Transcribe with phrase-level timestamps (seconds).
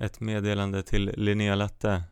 [0.00, 2.02] ett meddelande till Linnea Latte.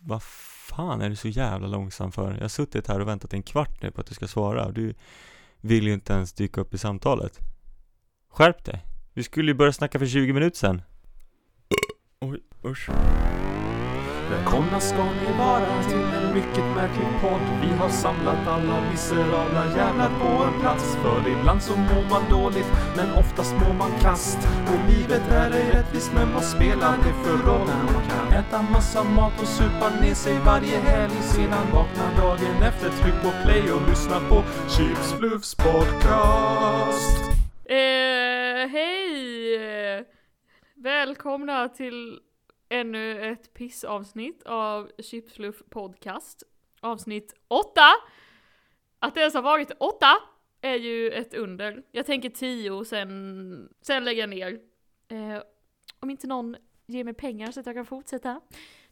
[0.00, 2.32] Vad fan är du så jävla långsam för?
[2.32, 4.70] Jag har suttit här och väntat en kvart nu på att du ska svara.
[4.70, 4.94] Du
[5.60, 7.38] vill ju inte ens dyka upp i samtalet.
[8.28, 8.86] Skärp dig!
[9.12, 10.82] Vi skulle ju börja snacka för 20 minuter sedan.
[12.20, 12.90] Oj, usch.
[14.30, 17.40] Välkomna ska ni vara till en mycket märklig podd.
[17.62, 20.96] Vi har samlat alla miserabla jävlar på en plats.
[21.02, 24.38] För ibland så mår man dåligt, men oftast mår man kast.
[24.70, 27.66] Och livet är ej rättvist, men vad spelar det för roll?
[27.66, 31.16] När man kan äta massa mat och supa ner sig varje helg.
[31.22, 37.20] Sedan vaknar dagen efter, tryck på play och lyssna på Chips Fluffs podcast.
[37.64, 40.04] Eh, hej!
[40.76, 42.20] Välkomna till
[42.70, 46.42] ännu ett pissavsnitt av Chipsluff podcast.
[46.80, 47.80] Avsnitt 8!
[48.98, 50.06] Att det ens har varit 8
[50.60, 51.82] är ju ett under.
[51.90, 54.60] Jag tänker 10 sen, sen lägger jag ner.
[55.08, 55.42] Eh,
[56.00, 56.56] om inte någon
[56.86, 58.40] ger mig pengar så att jag kan fortsätta.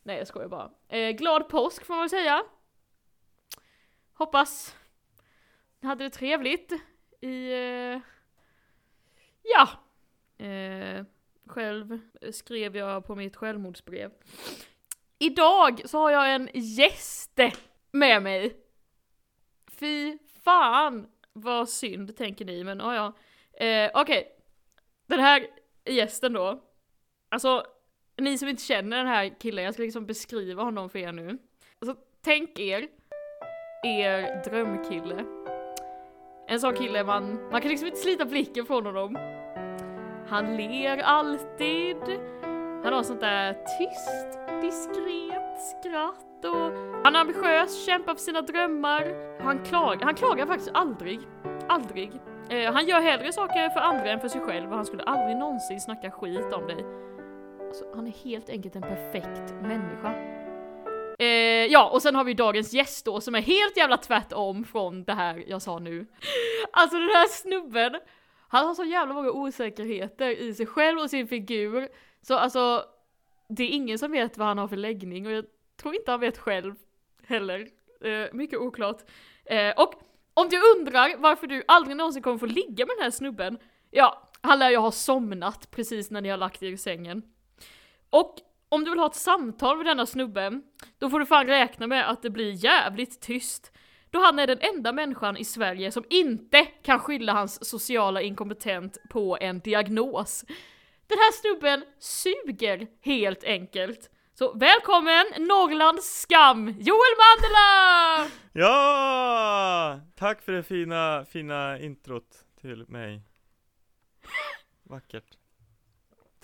[0.03, 0.71] Nej jag skojar bara.
[0.89, 2.43] Eh, glad påsk får man väl säga.
[4.13, 4.77] Hoppas
[5.81, 6.73] ni hade det trevligt
[7.21, 8.01] i eh,
[9.43, 9.69] Ja!
[10.47, 11.05] Eh,
[11.49, 14.11] själv eh, skrev jag på mitt självmordsbrev.
[15.19, 17.53] Idag så har jag en gäste
[17.93, 18.57] med mig.
[19.71, 23.07] Fy fan vad synd tänker ni, men oh ja.
[23.67, 24.25] Eh, Okej, okay.
[25.07, 25.47] den här
[25.85, 26.63] gästen då.
[27.29, 27.65] Alltså,
[28.17, 31.39] ni som inte känner den här killen, jag ska liksom beskriva honom för er nu.
[31.79, 32.89] Alltså, tänk er,
[33.85, 35.25] er drömkille.
[36.49, 39.17] En sån kille man, man kan liksom inte slita blicken från honom.
[40.31, 41.97] Han ler alltid.
[42.85, 46.73] Han har sånt där tyst, diskret skratt och
[47.05, 49.15] han är ambitiös, kämpar för sina drömmar.
[49.43, 51.21] Han klagar, han klagar faktiskt aldrig.
[51.69, 52.13] Aldrig.
[52.51, 55.37] Eh, han gör hellre saker för andra än för sig själv och han skulle aldrig
[55.37, 56.85] någonsin snacka skit om dig.
[57.69, 60.15] Alltså, han är helt enkelt en perfekt människa.
[61.19, 65.05] Eh, ja, och sen har vi dagens gäst då som är helt jävla tvärtom från
[65.05, 66.07] det här jag sa nu.
[66.73, 68.01] Alltså den här snubben,
[68.49, 71.89] han har så jävla många osäkerheter i sig själv och sin figur.
[72.23, 72.85] Så alltså,
[73.49, 75.45] det är ingen som vet vad han har för läggning och jag
[75.77, 76.75] tror inte han vet själv
[77.27, 77.69] heller.
[78.01, 79.03] Eh, mycket oklart.
[79.45, 79.95] Eh, och
[80.35, 83.59] om du undrar varför du aldrig någonsin kommer få ligga med den här snubben,
[83.91, 87.23] ja, han lär ju ha somnat precis när ni har lagt er i sängen.
[88.11, 88.35] Och
[88.69, 90.63] om du vill ha ett samtal med denna snubben,
[90.99, 93.73] då får du fan räkna med att det blir jävligt tyst.
[94.11, 98.99] Då han är den enda människan i Sverige som inte kan skylla hans sociala inkompetent
[99.11, 100.45] på en diagnos.
[101.07, 104.11] Den här snubben suger helt enkelt.
[104.35, 108.31] Så välkommen Norrlands skam, Joel Mandela!
[108.53, 110.01] Ja!
[110.17, 113.23] Tack för det fina, fina introt till mig.
[114.83, 115.39] Vackert.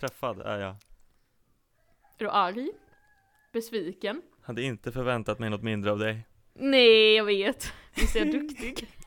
[0.01, 0.71] Träffad är jag.
[0.71, 2.71] Är du arg?
[3.53, 4.23] Besviken?
[4.43, 6.27] Hade inte förväntat mig något mindre av dig.
[6.55, 7.73] Nej, jag vet.
[7.95, 8.89] Visst är jag duktig?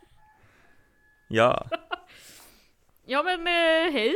[1.29, 1.69] Ja.
[3.05, 4.15] ja men eh, hej.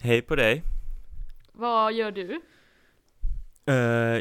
[0.00, 0.62] Hej på dig.
[1.52, 2.40] Vad gör du?
[3.70, 3.74] Uh,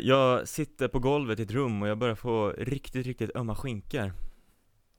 [0.08, 4.14] jag sitter på golvet i ett rum och jag börjar få riktigt, riktigt ömma skinkor.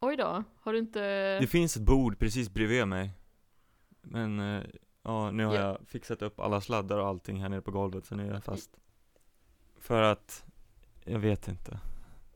[0.00, 1.00] Oj då, har du inte...
[1.40, 3.10] Det finns ett bord precis bredvid mig.
[4.02, 4.62] Men, uh,
[5.02, 5.60] ja, nu har ja.
[5.60, 8.44] jag fixat upp alla sladdar och allting här nere på golvet, så nu är jag
[8.44, 8.70] fast.
[9.80, 10.44] För att,
[11.04, 11.80] jag vet inte.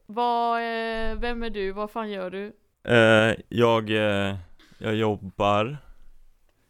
[0.07, 1.73] Vad, eh, vem är du?
[1.73, 2.53] Vad fan gör du?
[2.89, 4.37] Uh, jag, uh,
[4.79, 5.79] jag jobbar.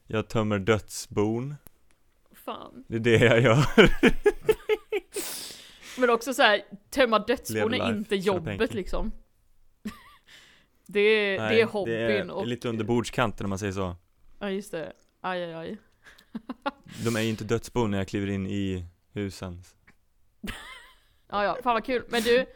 [0.07, 1.55] Jag tömmer dödsbon.
[2.33, 2.85] Fan.
[2.89, 3.67] Det är det jag gör.
[6.01, 9.13] Men också så här, tömma dödsbon är inte jobbet liksom.
[10.87, 12.47] Det är, Nej, det är hobbyn det är och...
[12.47, 13.97] lite under bordskanten om man säger så.
[14.39, 15.77] Ja just det, aj aj aj.
[17.05, 19.63] De är ju inte dödsbon när jag kliver in i husen.
[21.29, 22.47] Ja ja, fan vad kul, men du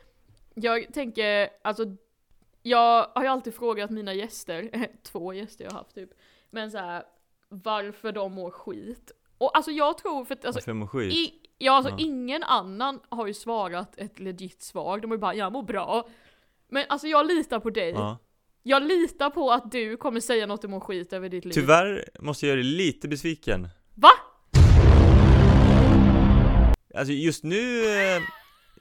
[0.62, 1.84] jag tänker, alltså
[2.62, 6.10] jag har ju alltid frågat mina gäster, två gäster jag har haft typ,
[6.50, 7.02] men så här,
[7.48, 9.12] varför de mår skit.
[9.38, 11.12] Och alltså jag tror för att alltså, varför mår skit?
[11.12, 11.96] I, ja alltså ja.
[11.98, 16.04] ingen annan har ju svarat ett legit svar, de har ju bara 'jag mår bra'
[16.70, 17.90] Men alltså jag litar på dig.
[17.90, 18.18] Ja.
[18.62, 21.52] Jag litar på att du kommer säga något om skit över ditt liv.
[21.52, 23.68] Tyvärr måste jag göra dig lite besviken.
[23.94, 24.10] Va?
[26.94, 28.22] Alltså just nu eh,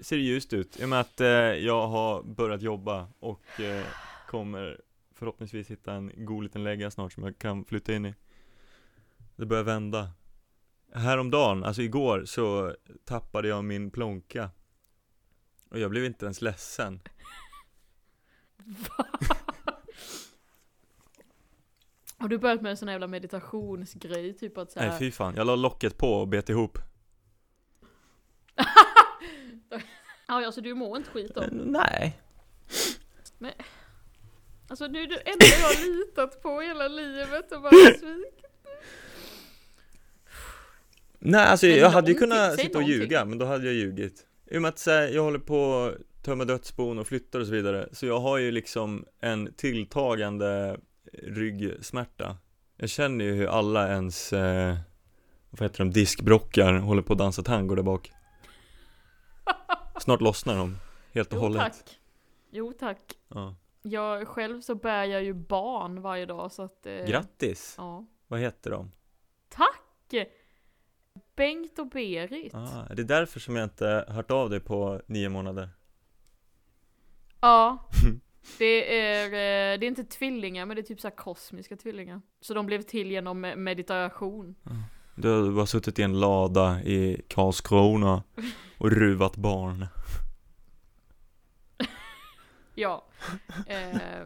[0.01, 0.79] ser det ljust ut.
[0.79, 3.85] I och med att eh, jag har börjat jobba och eh,
[4.27, 4.81] kommer
[5.13, 8.15] förhoppningsvis hitta en god liten lägga snart som jag kan flytta in i.
[9.35, 10.11] Det börjar vända.
[10.93, 12.75] Häromdagen, alltså igår, så
[13.05, 14.49] tappade jag min plånka.
[15.69, 17.01] Och jag blev inte ens ledsen.
[18.65, 19.05] Va?
[22.17, 25.35] Har du börjat med en sån här jävla meditationsgrej, typ att såhär Nej fy fan,
[25.35, 26.79] jag la locket på och bet ihop
[30.29, 31.45] Ja, alltså du mår inte skit om.
[31.51, 32.19] Nej.
[34.67, 38.45] Alltså nu är det enda jag har litat på hela livet och bara svikit.
[41.19, 42.99] Nej, alltså Men jag hade ju kunnat sitta och någonting.
[42.99, 44.25] ljuga, men då hade jag ljugit.
[44.51, 47.51] I och med att här, jag håller på att tömma dödsbon och flyttar och så
[47.51, 50.77] vidare, så jag har ju liksom en tilltagande
[51.23, 52.37] ryggsmärta.
[52.77, 54.75] Jag känner ju hur alla ens, eh,
[55.49, 58.11] vad heter de, diskbrockar håller på att dansa tango där bak.
[60.01, 60.77] Snart lossnar de,
[61.13, 61.61] helt och Jo hållet.
[61.61, 61.99] tack.
[62.51, 63.17] Jo tack.
[63.27, 63.55] Ja.
[63.81, 66.85] Jag själv så bär jag ju barn varje dag så att...
[66.85, 67.75] Eh, Grattis!
[67.77, 68.05] Ja.
[68.27, 68.91] Vad heter de?
[69.49, 70.29] Tack!
[71.35, 72.53] Bengt och Berit.
[72.55, 75.69] Ah, är det därför som jag inte hört av dig på nio månader?
[77.41, 77.89] Ja.
[78.57, 82.21] Det är, eh, det är inte tvillingar men det är typ så här kosmiska tvillingar.
[82.41, 84.55] Så de blev till genom meditation.
[85.21, 88.23] Du har bara suttit i en lada i Karlskrona
[88.77, 89.85] och ruvat barn.
[92.75, 93.05] Ja.
[93.67, 94.21] Eh,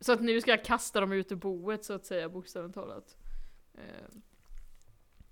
[0.00, 3.16] så att nu ska jag kasta dem ut ur boet så att säga bokstavligt talat.
[3.74, 3.80] Eh,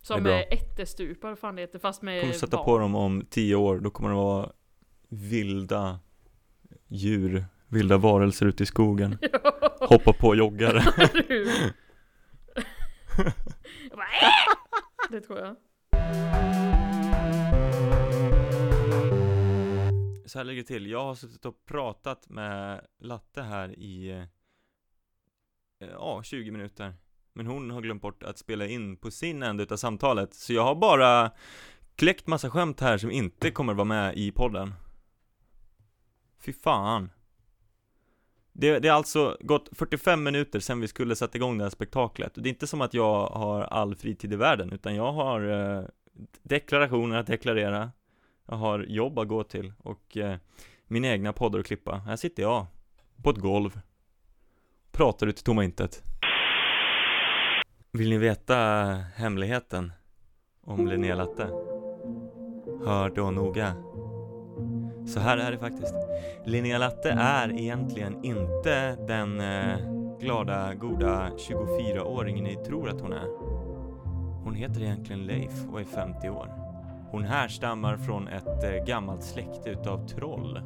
[0.03, 2.65] som är är ättestupar fan det heter fast med Kommer sätta barn.
[2.65, 4.53] på dem om tio år, då kommer det vara
[5.09, 5.99] vilda
[6.89, 9.19] djur, vilda varelser ute i skogen.
[9.81, 10.83] Hoppa på joggare.
[13.91, 15.57] Jag bara, "Äh!" Det tror jag.
[20.27, 25.89] Så här ligger det till, jag har suttit och pratat med Latte här i, eh,
[25.89, 26.95] ja, 20 minuter.
[27.33, 30.63] Men hon har glömt bort att spela in på sin ände utav samtalet, så jag
[30.65, 31.31] har bara
[31.97, 34.75] kläckt massa skämt här som inte kommer vara med i podden.
[36.41, 37.11] Fy fan.
[38.53, 42.33] Det, det har alltså gått 45 minuter sedan vi skulle sätta igång det här spektaklet.
[42.35, 45.85] Det är inte som att jag har all fritid i världen, utan jag har eh,
[46.43, 47.91] deklarationer att deklarera.
[48.47, 50.37] Jag har jobb att gå till och eh,
[50.87, 51.97] mina egna poddar att klippa.
[51.97, 52.67] Här sitter jag,
[53.23, 53.81] på ett golv.
[54.93, 56.03] Pratar ut i tomma intet.
[57.93, 58.57] Vill ni veta
[59.17, 59.93] hemligheten
[60.61, 61.49] om Linnea Latte?
[62.85, 63.90] Hör då noga.
[65.07, 65.95] Så här är det faktiskt.
[66.45, 69.77] Linnea Latte är egentligen inte den eh,
[70.21, 73.29] glada, goda 24-åringen ni tror att hon är.
[74.45, 76.49] Hon heter egentligen Leif och är 50 år.
[77.11, 80.61] Hon härstammar från ett eh, gammalt släkte utav troll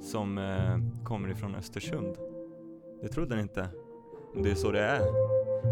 [0.00, 2.16] som eh, kommer ifrån Östersund.
[3.02, 3.68] Det trodde ni inte,
[4.34, 5.00] men det är så det är.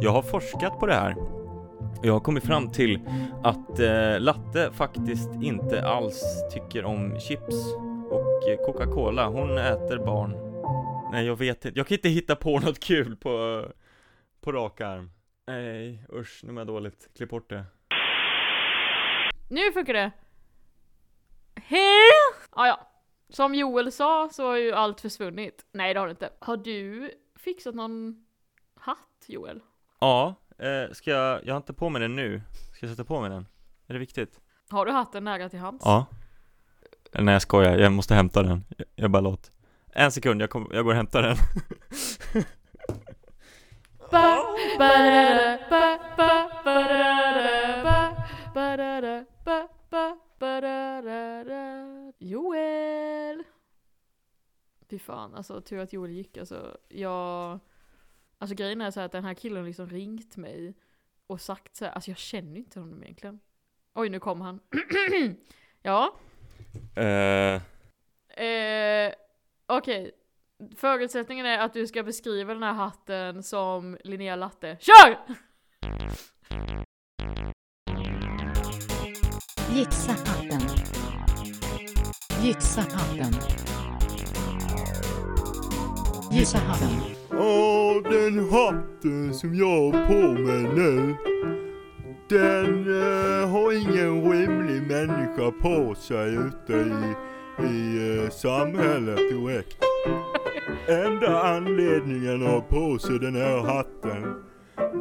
[0.02, 1.39] Jag har forskat på det här.
[2.02, 3.00] Jag har kommit fram till
[3.42, 6.22] att eh, Latte faktiskt inte alls
[6.52, 7.74] tycker om chips
[8.10, 9.26] och eh, Coca-Cola.
[9.26, 10.36] Hon äter barn.
[11.12, 11.78] Nej, jag vet inte.
[11.78, 13.64] Jag kan inte hitta på något kul på,
[14.40, 15.10] på rak arm.
[15.46, 17.08] Nej, usch, nu mår jag dåligt.
[17.16, 17.64] Klipp bort det.
[19.50, 20.10] Nu funkar det!
[21.54, 22.10] Hej!
[22.50, 22.86] Ah, ja.
[23.28, 25.66] Som Joel sa så har ju allt försvunnit.
[25.72, 26.30] Nej det har det inte.
[26.38, 28.26] Har du fixat någon
[28.74, 29.60] hatt Joel?
[30.00, 32.42] Ja, eh, ska jag, jag har inte på mig den nu.
[32.74, 33.46] Ska jag sätta på mig den?
[33.86, 34.40] Är det viktigt?
[34.70, 35.82] Har du hatten nära till hands?
[35.84, 36.06] Ja.
[37.12, 38.64] Eller nej jag skojar, jag måste hämta den.
[38.76, 39.50] Jag, jag bara låt.
[39.92, 41.36] En sekund, jag, kom, jag går och hämtar den.
[52.18, 53.44] Joel!
[54.90, 56.76] Fy fan, alltså tur att Joel gick alltså.
[56.88, 57.58] Jag...
[58.40, 60.74] Alltså grejen är så här att den här killen liksom ringt mig
[61.26, 63.40] och sagt så här, alltså jag känner inte honom egentligen.
[63.94, 64.60] Oj, nu kom han.
[65.82, 66.14] ja.
[66.96, 67.62] Eh,
[68.36, 69.12] Eh,
[69.66, 70.10] Okej.
[70.76, 74.78] Förutsättningen är att du ska beskriva den här hatten som Linnea Latte.
[74.80, 75.18] KÖR!
[79.74, 80.60] Gissa hatten.
[82.42, 83.32] Gissa hatten.
[86.32, 87.19] Gissa hatten.
[87.40, 91.16] Åh, den hatten som jag har på mig nu.
[92.28, 97.14] Den eh, har ingen rimlig människa på sig ute i,
[97.66, 99.76] i eh, samhället direkt.
[100.88, 104.50] Enda anledningen att ha på sig den här hatten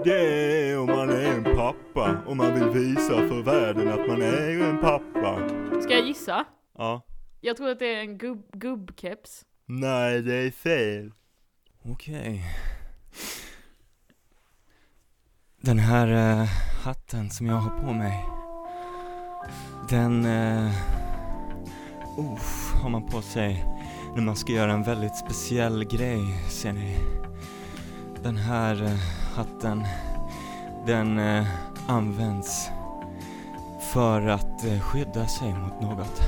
[0.03, 4.21] det är om man är en pappa och man vill visa för världen att man
[4.21, 5.49] är en pappa.
[5.81, 6.45] Ska jag gissa?
[6.77, 7.01] Ja.
[7.41, 9.45] Jag tror att det är en gubb, gubbkeps.
[9.65, 11.11] Nej, det är fel.
[11.83, 12.43] Okej.
[15.61, 16.47] Den här eh,
[16.83, 18.25] hatten som jag har på mig.
[19.89, 20.71] Den, uh,
[22.81, 23.65] har man på sig
[24.15, 26.97] när man ska göra en väldigt speciell grej, ser ni.
[28.23, 28.97] Den här eh,
[29.35, 29.83] hatten,
[30.85, 31.45] den eh,
[31.87, 32.69] används
[33.93, 36.21] för att eh, skydda sig mot något.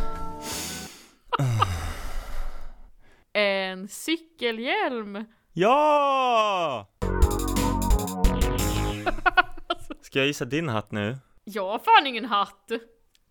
[3.34, 5.26] En cykelhjälm!
[5.54, 6.88] Ja!
[10.02, 11.18] Ska jag gissa din hatt nu?
[11.44, 12.72] Jag har fan ingen hatt!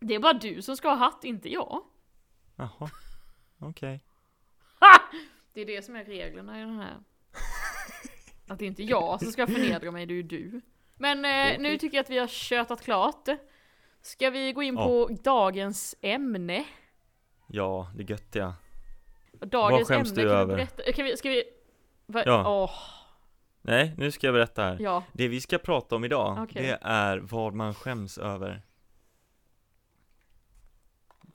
[0.01, 1.83] Det är bara du som ska ha hatt, inte jag.
[2.57, 2.91] Jaha,
[3.59, 4.05] okej.
[4.81, 5.01] Ha!
[5.53, 6.97] Det är det som är reglerna i den här.
[8.49, 10.61] Att det är inte jag som ska förnedra mig, det är ju du.
[10.97, 13.29] Men eh, nu tycker jag att vi har tjötat klart.
[14.03, 14.85] Ska vi gå in Ja.
[14.85, 16.65] på dagens ämne?
[17.47, 18.55] Ja, det göttiga.
[19.33, 20.57] Dagens skäms ämne, du över?
[20.57, 20.93] berätta?
[20.93, 21.45] Kan vi, ska vi...
[22.11, 22.23] Va?
[22.27, 22.63] Ja.
[22.63, 22.71] Åh,
[23.63, 24.77] Nej, nu ska jag berätta här.
[24.81, 25.05] ja.
[25.13, 26.63] Det vi ska prata om idag, Okej.
[26.63, 28.63] det är vad man skäms över.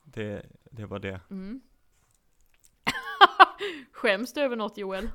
[0.03, 1.19] Det, det var det.
[1.29, 1.61] Mm.
[3.91, 5.09] Skäms du över något Joel?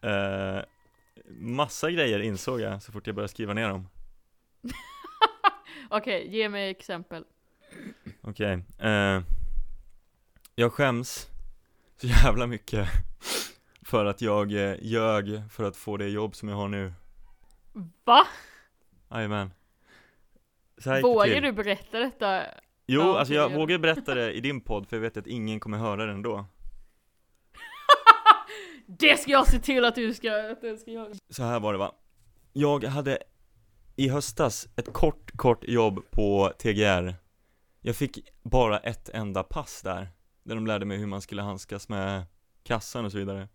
[0.00, 0.58] Eh,
[1.28, 3.88] massa grejer insåg jag så fort jag började skriva ner dem.
[5.90, 7.24] Okej, ge mig exempel.
[8.22, 9.20] Okej, eh,
[10.54, 11.28] jag skäms
[12.00, 12.88] så jävla mycket
[13.86, 16.92] för att jag eh, ljög för att få det jobb som jag har nu.
[18.04, 18.26] Va?
[19.10, 19.50] Jajamän.
[20.78, 21.42] Så här gick det Vågar till.
[21.42, 22.42] du berätta detta?
[22.86, 23.56] Jo, Ja, alltså jag gör det.
[23.56, 26.46] vågar berätta det i din podd för jag vet att ingen kommer höra den då.
[28.86, 31.14] Det ska jag se till att du ska, att du ska göra.
[31.30, 31.92] Så här var det va.
[32.52, 33.18] Jag hade
[33.96, 37.14] i höstas ett kort, kort jobb på TGR.
[37.80, 40.08] Jag fick bara ett enda pass där,
[40.42, 42.24] där de lärde mig hur man skulle handskas med
[42.62, 43.48] kassan och så vidare.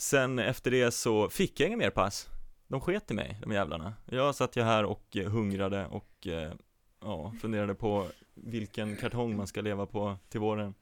[0.00, 2.28] Sen efter det så fick jag inga mer pass.
[2.68, 3.94] De sket i mig, de jävlarna.
[4.06, 6.52] Jag satt ju här och eh, hungrade och eh,
[7.00, 10.74] ja, funderade på vilken kartong man ska leva på till våren.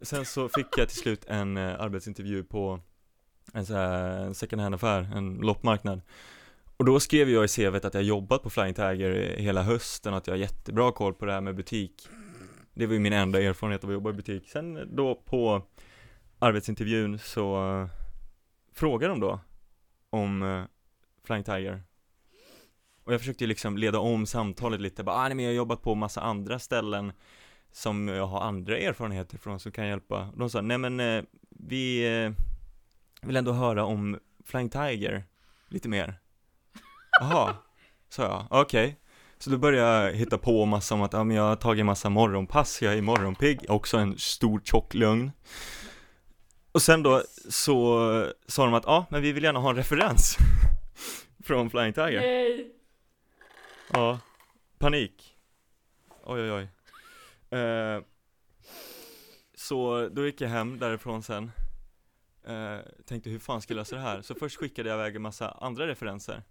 [0.00, 2.80] Sen så fick jag till slut en eh, arbetsintervju på
[3.52, 6.00] en så här second hand-affär, en loppmarknad.
[6.76, 10.18] Och då skrev jag i CVt att jag jobbat på Flying Tiger hela hösten, och
[10.18, 12.08] att jag har jättebra koll på det här med butik.
[12.74, 14.48] Det var ju min enda erfarenhet av att jobba i butik.
[14.48, 15.62] Sen då på
[16.38, 17.88] arbetsintervjun så
[18.80, 19.40] Fråga dem då
[20.10, 20.64] om uh,
[21.24, 21.82] Flying Tiger.
[23.04, 25.56] Och jag försökte ju liksom leda om samtalet lite, bara, ah, nej men jag har
[25.56, 27.12] jobbat på massa andra ställen
[27.72, 30.28] som jag har andra erfarenheter från som kan hjälpa.
[30.36, 32.32] De sa, nej men eh, vi eh,
[33.22, 35.24] vill ändå höra om Flying Tiger
[35.68, 36.14] lite mer.
[37.20, 37.54] Jaha,
[38.08, 39.00] sa jag, okej.
[39.38, 42.10] Så då började jag hitta på massa om att, ja men jag har tagit massa
[42.10, 45.30] morgonpass, jag är morgonpigg, också en stor tjock lögn.
[46.72, 50.36] Och sen då så sa de att, ja men vi vill gärna ha en referens
[51.44, 52.20] från Flying Tiger.
[52.20, 52.74] Nej.
[53.92, 54.20] Ja,
[54.78, 55.36] panik.
[56.24, 56.68] Oj oj oj.
[57.58, 58.02] Eh,
[59.54, 61.50] så då gick jag hem därifrån sen.
[62.46, 64.22] Eh, tänkte hur fan ska jag lösa det här?
[64.22, 66.42] Så först skickade jag iväg en massa andra referenser.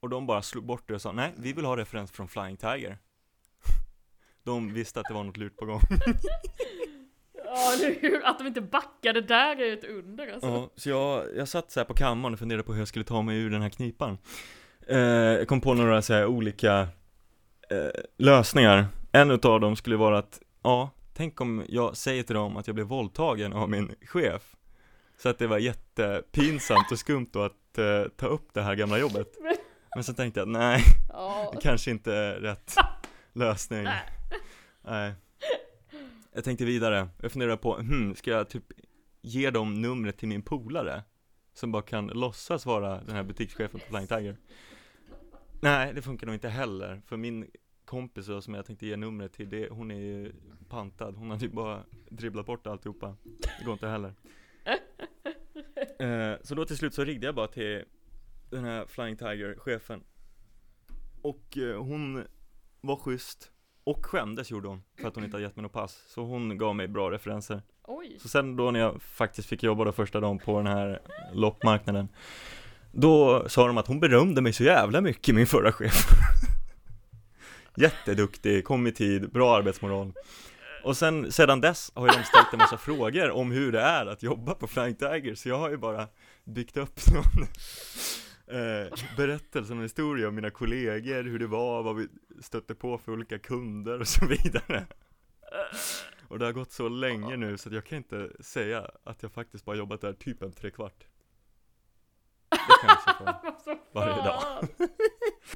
[0.00, 2.56] Och de bara slog bort det och sa nej, vi vill ha referens från Flying
[2.56, 2.98] Tiger.
[4.42, 5.80] De visste att det var något lurt på gång.
[7.54, 10.48] Ja, nu, att de inte backade där är ett under alltså.
[10.48, 13.04] Ja, så jag, jag satt så här på kammaren och funderade på hur jag skulle
[13.04, 14.18] ta mig ur den här knipan.
[14.88, 16.80] Eh, jag kom på några så här olika
[17.70, 18.86] eh, lösningar.
[19.12, 22.74] En utav dem skulle vara att, ja, tänk om jag säger till dem att jag
[22.74, 24.42] blev våldtagen av min chef.
[25.22, 28.98] Så att det var jättepinsamt och skumt då att eh, ta upp det här gamla
[28.98, 29.28] jobbet.
[29.94, 31.50] Men så tänkte jag, nej, Ja.
[31.54, 32.74] det kanske inte är rätt
[33.32, 33.84] lösning.
[33.84, 34.02] Nej.
[34.84, 35.12] Nej.
[36.32, 38.64] Jag tänkte vidare, jag funderade på, hmm, ska jag typ
[39.22, 41.02] ge dem numret till min polare?
[41.52, 44.36] Som bara kan låtsas vara den här butikschefen på Flying Tiger?
[45.60, 47.50] Nej, det funkar nog inte heller, för min
[47.84, 50.32] kompis då, som jag tänkte ge numret till, det, hon är ju
[50.68, 53.16] pantad, hon hade ju bara dribblat bort alltihopa.
[53.58, 54.14] Det går inte heller.
[55.98, 57.84] Eh, Så då till slut så ringde jag bara till
[58.50, 60.04] den här Flying Tiger-chefen.
[61.22, 62.24] Och eh, hon
[62.80, 63.52] var schysst
[63.90, 66.02] och skämdes gjorde hon för att hon inte hade gett mig något pass.
[66.06, 67.62] Så hon gav mig bra referenser.
[67.84, 68.16] Oj.
[68.20, 71.00] Så sen då när jag faktiskt fick jobba då första dagen på den här
[71.32, 72.08] loppmarknaden
[72.92, 76.06] Då sa de att hon berömde mig så jävla mycket, min förra chef.
[77.76, 80.12] Jätteduktig, kom i tid, bra arbetsmoral.
[80.84, 84.22] Och sen, sedan dess har de ställt en massa frågor om hur det är att
[84.22, 86.06] jobba på Flying Tiger Så jag har ju bara
[86.44, 87.46] byggt upp någon
[88.50, 92.08] eh, berättelse, en historia om mina kollegor, hur det var, vad vi
[92.40, 94.86] stötte på för olika kunder och så vidare.
[96.28, 99.32] Och det har gått så länge nu så att jag kan inte säga att jag
[99.32, 101.04] faktiskt bara jobbat där typ en trekvart.
[102.50, 102.56] Det
[102.88, 104.42] Alltså, varje dag.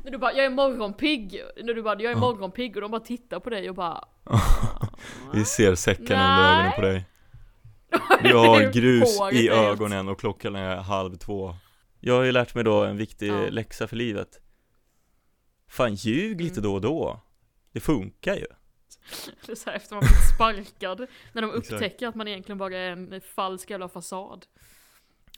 [0.03, 1.43] När du bara, jag är morgonpigg.
[1.65, 2.77] När du bara, jag är morgonpigg.
[2.77, 4.05] Och de bara tittar på dig och bara
[5.33, 7.05] Vi ser säcken under ögonen på dig.
[8.23, 11.55] Du har grus i ögonen och klockan är halv två
[12.07, 13.47] Jag har ju lärt mig då en viktig Ja.
[13.51, 14.41] läxa för livet
[15.69, 16.63] Fan ljug lite Mm.
[16.63, 17.21] då och då
[17.73, 18.47] Det funkar ju
[19.45, 21.07] Eller så här, efter man blivit sparkad.
[21.33, 21.73] När de Exakt.
[21.73, 24.47] upptäcker att man egentligen bara är en falsk jävla fasad.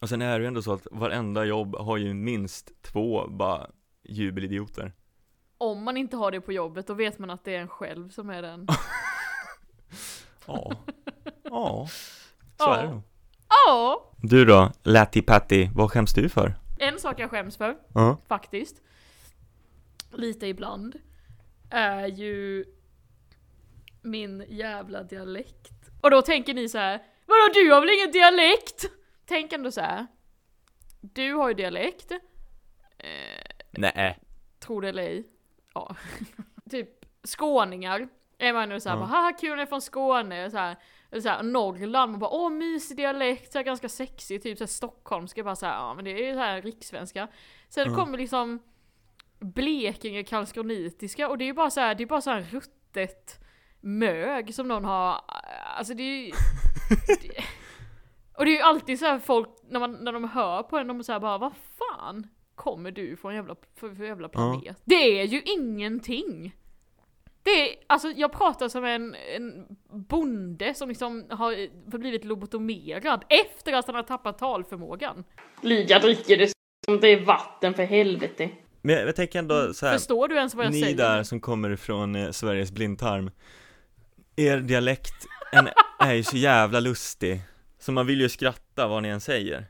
[0.00, 3.70] Och sen är det ju ändå så att varenda jobb har ju minst två bara
[4.02, 4.92] jubelidioter.
[5.58, 8.08] Om man inte har det på jobbet, då vet man att det är en själv
[8.08, 8.66] som är den.
[10.46, 10.73] Ja.
[11.42, 11.88] Ja.
[11.88, 12.76] Så Ja.
[12.76, 13.02] är det nog.
[13.48, 14.02] Ja!
[14.22, 16.54] Du då, Latti Patti, vad skäms du för?
[16.78, 18.20] En sak jag skäms för, Ja.
[18.28, 18.82] faktiskt.
[20.12, 20.96] Lite ibland.
[21.70, 22.64] Är ju
[24.02, 25.72] min jävla dialekt.
[26.02, 28.84] Och då tänker ni så här, vadå du har väl ingen dialekt?
[29.26, 30.06] Tänk ändå så här.
[31.00, 32.10] Du har ju dialekt.
[32.98, 34.18] Eh, Nej.
[34.60, 35.26] Tror det eller ej.
[35.74, 35.96] Ja.
[36.70, 36.88] typ
[37.24, 38.08] skåningar.
[38.38, 39.00] Är man nu såhär Ja.
[39.00, 40.50] bara haha kul är från Skåne.
[40.50, 40.76] Så här,
[41.10, 45.44] eller såhär Norrland, man bara åh mysig dialekt, så här, ganska sexig, typ såhär stockholmska
[45.44, 47.28] bara såhär ja men det är ju såhär rikssvenska.
[47.68, 47.94] Sen Ja.
[47.96, 48.58] kommer liksom
[49.38, 53.40] Blekinge karlskronitiska och det är ju bara såhär, det är bara såhär ruttet
[53.80, 55.20] mög som någon har,
[55.76, 56.32] alltså det är ju
[57.22, 57.44] det,
[58.38, 60.86] Och det är ju alltid så här folk, när, man, när de hör på en,
[60.88, 64.82] de säger bara vad fan kommer du från jävla, för, för jävla planet?
[64.84, 66.56] Det är ju ingenting!
[67.46, 73.72] Det är, alltså jag pratar som en, en bonde som liksom har blivit lobotomerad efter
[73.72, 75.24] att han har tappat talförmågan.
[75.62, 76.52] Liga dricker det
[76.84, 78.50] som det är vatten för helvete.
[78.82, 80.96] Men jag, jag tänker ändå så här, Förstår du ens vad jag ni säger?
[80.96, 83.30] där som kommer ifrån eh, Sveriges blindtarm
[84.36, 87.40] Er dialekt en, är ju så jävla lustig
[87.78, 89.64] Så man vill ju skratta vad ni än säger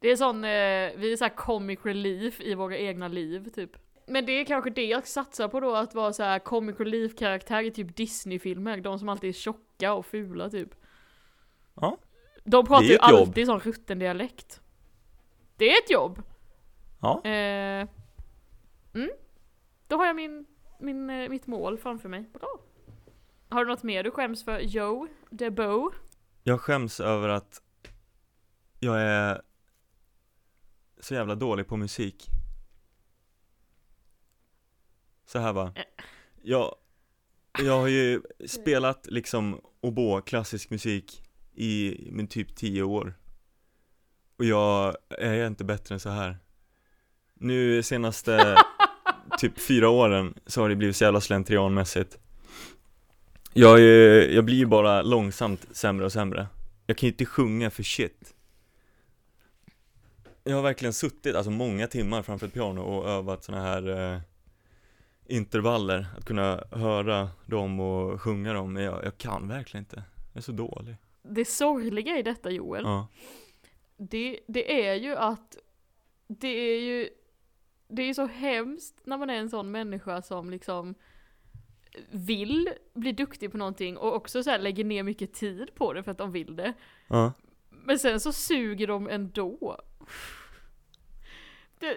[0.00, 0.50] Det är sån, eh,
[0.96, 3.70] vi är så här comic relief i våra egna liv typ.
[4.06, 7.16] Men det är kanske det jag satsar på då, att vara så här comic relief
[7.16, 10.74] karaktär i typ Disney-filmer, de som alltid är tjocka och fula typ.
[11.74, 11.98] Ja.
[12.44, 13.28] De pratar ju ett jobb.
[13.28, 14.60] alltid sån rutten dialekt.
[15.56, 16.22] Det är ett jobb!
[17.00, 17.88] Ja, Eh,
[18.94, 19.10] mm.
[19.88, 20.46] Då har jag min,
[20.80, 22.30] min, eh, mitt mål framför mig.
[22.32, 22.60] Bra.
[23.48, 24.60] Har du något mer du skäms för?
[24.60, 25.08] Joe?
[25.30, 25.90] DeBo?
[26.42, 27.62] jag skäms över att
[28.80, 29.42] jag är
[31.00, 32.26] så jävla dålig på musik
[35.26, 35.72] Så här va
[36.42, 36.74] Jag,
[37.58, 41.22] jag har ju spelat liksom oboe, klassisk musik
[41.54, 43.14] i min typ 10 år.
[44.36, 46.38] Och jag är inte bättre än så här.
[47.34, 48.56] Nu senaste
[49.38, 52.18] typ fyra åren så har det blivit så jävla slentrianmässigt.
[53.52, 56.46] Jag, är, jag blir ju bara långsamt sämre och sämre.
[56.86, 58.34] Jag kan ju inte sjunga för shit.
[60.44, 64.20] Jag har verkligen suttit, alltså många timmar framför ett piano och övat såna här eh,
[65.26, 70.38] intervaller Att kunna höra dem och sjunga dem, men jag, jag kan verkligen inte Jag
[70.38, 73.08] är så dålig Det sorgliga i detta Joel, Ja,
[73.96, 75.56] det, det är ju att
[76.26, 77.08] det är ju
[77.88, 80.94] det är ju så hemskt när man är en sån människa som liksom
[82.10, 86.02] vill bli duktig på någonting och också så här lägger ner mycket tid på det
[86.02, 86.72] för att de vill det.
[87.08, 87.32] ja,
[87.70, 89.80] Men sen så suger de ändå.
[91.78, 91.96] Det,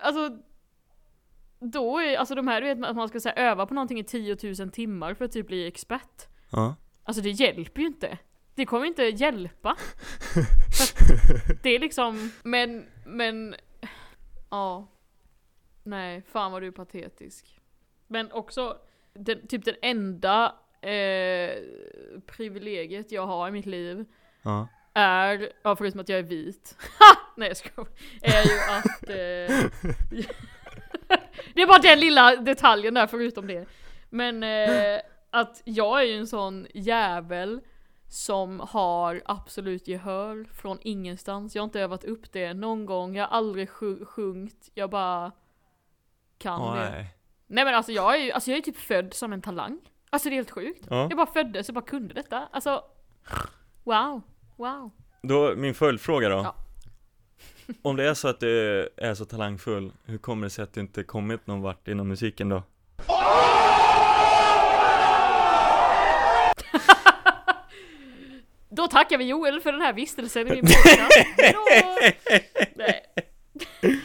[0.00, 0.38] alltså,
[1.62, 3.98] då är, alltså de här du vet att man ska så här, öva på någonting
[3.98, 6.28] i 10 000 timmar för att typ bli expert.
[6.50, 8.18] ja Alltså det hjälper ju inte.
[8.54, 9.76] Det kommer inte hjälpa.
[11.62, 13.54] Det är liksom, men, men,
[14.50, 14.88] ja.
[15.82, 17.60] Nej, fan vad du är patetisk.
[18.06, 18.78] Men också,
[19.14, 21.56] den, typ den enda eh,
[22.26, 24.04] privilegiet jag har i mitt liv
[24.42, 26.76] ja är, ja förutom att jag är vit!
[27.36, 27.88] Nej jag skojar,
[28.22, 30.20] är ju att eh,
[31.54, 33.66] Det är bara den lilla detaljen där förutom det.
[34.10, 35.00] Men eh,
[35.30, 37.60] att jag är ju en sån jävel
[38.08, 41.54] som har absolut gehör från ingenstans.
[41.54, 45.32] Jag har inte övat upp det någon gång, jag har aldrig sju- sjungit, jag bara
[46.38, 46.90] kan det.
[46.90, 47.06] Nej
[47.46, 49.78] Nej men alltså jag är ju alltså jag är typ född som en talang.
[50.10, 50.86] Alltså det är helt sjukt.
[50.90, 51.06] Ja.
[51.10, 52.48] Jag bara föddes och bara kunde detta.
[52.52, 52.84] Alltså,
[53.84, 54.22] wow,
[54.56, 54.90] wow.
[55.22, 56.54] Då, min följdfråga då Ja.
[57.82, 60.80] Om det är så att du är så talangfull, hur kommer det sig att du
[60.80, 62.62] inte kommit någon vart inom musiken då?
[68.68, 71.18] Då tackar vi Joel för den här vistelsen i min podcast.
[72.74, 73.02] Nej.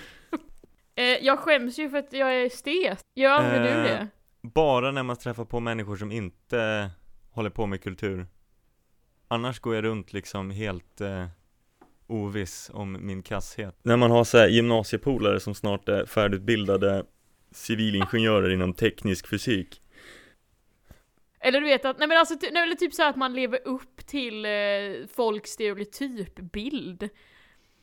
[0.99, 2.99] Eh, jag skäms ju för att jag är estet.
[3.15, 4.07] Gör aldrig du Eh, det?
[4.41, 6.89] Bara när man träffar på människor som inte
[7.31, 8.27] håller på med kultur
[9.27, 11.27] Annars går jag runt liksom helt eh,
[12.07, 17.05] oviss om min kasshet När man har så här gymnasiepolare som snart är färdigutbildade
[17.51, 19.81] civilingenjörer inom teknisk fysik
[21.39, 23.59] Eller du vet att, nej men alltså, nej, eller typ så här att man lever
[23.65, 24.51] upp till eh,
[25.15, 27.09] folks stereotypbild.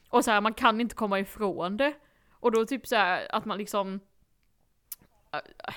[0.08, 1.94] Och så här, man kan inte komma ifrån det.
[2.30, 4.00] Och då typ så här att man liksom...
[5.32, 5.74] äh,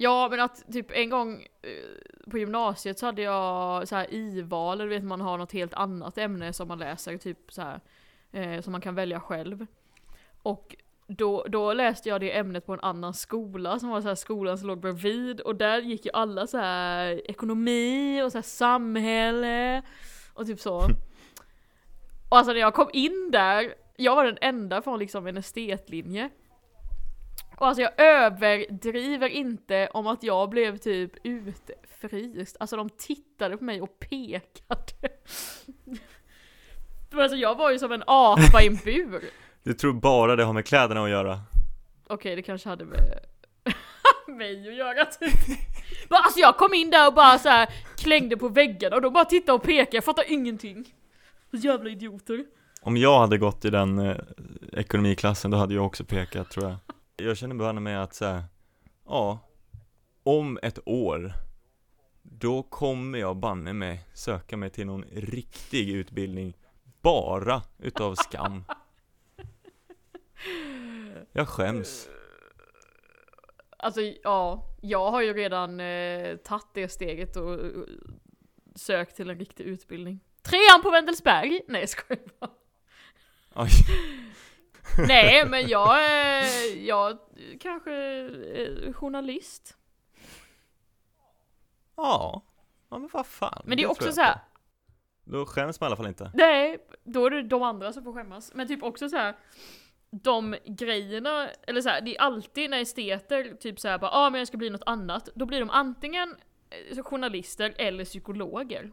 [0.00, 4.80] Ja men att typ en gång eh, på gymnasiet så hade jag så här i-val,
[4.80, 7.80] eller du vet man har något helt annat ämne som man läser, typ så här
[8.32, 9.66] eh, som man kan välja själv.
[10.42, 14.14] Och då, då läste jag det ämnet på en annan skola som var så här
[14.14, 18.42] skolan som låg bredvid och där gick ju alla så här ekonomi och så här
[18.42, 19.82] samhälle
[20.34, 20.76] och typ så.
[22.28, 26.30] Och alltså när jag kom in där, jag var den enda från liksom en estetlinje.
[27.58, 32.56] Och alltså jag överdriver inte om att jag blev typ utfryst.
[32.60, 35.08] Alltså de tittade på mig och pekade.
[37.10, 39.24] Men alltså jag var ju som en apa i en bur.
[39.62, 41.40] Du tror bara det har med kläderna att göra?
[42.06, 43.20] Okej, det kanske hade med
[44.26, 45.58] mig att göra typ.
[46.08, 49.24] Alltså jag kom in där och bara så här klängde på väggarna och de bara
[49.24, 50.94] tittade och pekade, jag fattar ingenting.
[51.50, 52.44] Jävla idioter.
[52.80, 54.16] Om jag hade gått i den eh,
[54.72, 56.76] ekonomiklassen, då hade jag också pekat tror jag
[57.20, 58.44] Jag känner bara med att säga,
[59.04, 59.38] ja,
[60.22, 61.32] om ett år
[62.22, 66.56] Då kommer jag banne mig söka mig till någon riktig utbildning
[67.02, 68.64] Bara utav skam
[71.32, 72.08] Jag skäms
[73.76, 77.70] Alltså ja, jag har ju redan eh, tagit det steget och eh,
[78.74, 80.20] sökt till en riktig utbildning.
[80.42, 81.60] Trean på Wendelsberg!
[81.68, 82.50] Nej jag skojar bara.
[83.54, 83.70] Oj,
[85.08, 87.18] Nej men jag, eh, jag
[87.60, 89.76] kanske är journalist.
[91.96, 92.42] ja,
[92.90, 94.40] ja men vad fan Men det är också så här.
[95.24, 98.12] Då skäms man i alla fall inte nej, då är det de andra som får
[98.12, 98.52] skämmas.
[98.54, 99.36] Men typ också så här.
[100.10, 104.38] De grejerna, eller så här, det är alltid när esteter typ såhär bara ah, men
[104.38, 106.36] jag ska bli något annat, då blir de antingen
[106.70, 108.90] eh, journalister eller psykologer.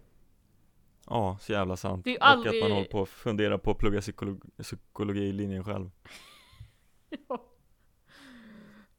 [1.07, 2.03] Ja, så jävla sant.
[2.03, 4.41] Det är ju Och aldrig- att man håller på att fundera på att plugga psykolog
[4.61, 5.89] psykologilinjen själv.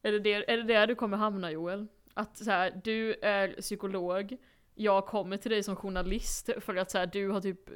[0.03, 1.87] Är det, det, är det där du kommer hamna Joel?
[2.15, 4.37] Att så här, du är psykolog,
[4.75, 7.75] jag kommer till dig som journalist för att så här, du har typ eh,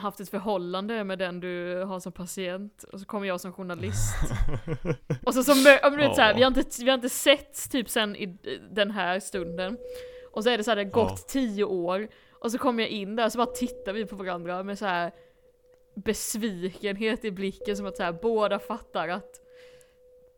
[0.00, 4.14] haft ett förhållande med den du har som patient och så kommer jag som journalist.
[5.26, 7.70] och så, ja, men du vet, så här, vi, har inte, vi har inte sett
[7.70, 8.38] typ sen i
[8.70, 9.78] den här stunden.
[10.32, 11.24] Och så är det så här, det har gått Ja.
[11.28, 14.78] tio år och så kommer jag in där så bara tittar vi på varandra med
[14.78, 15.12] så här
[15.94, 19.40] besvikenhet i blicken som att så här, båda fattar att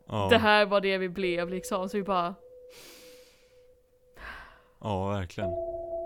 [0.09, 2.35] Ja, det här var det vi blev liksom, så vi bara
[4.81, 5.51] ja, verkligen.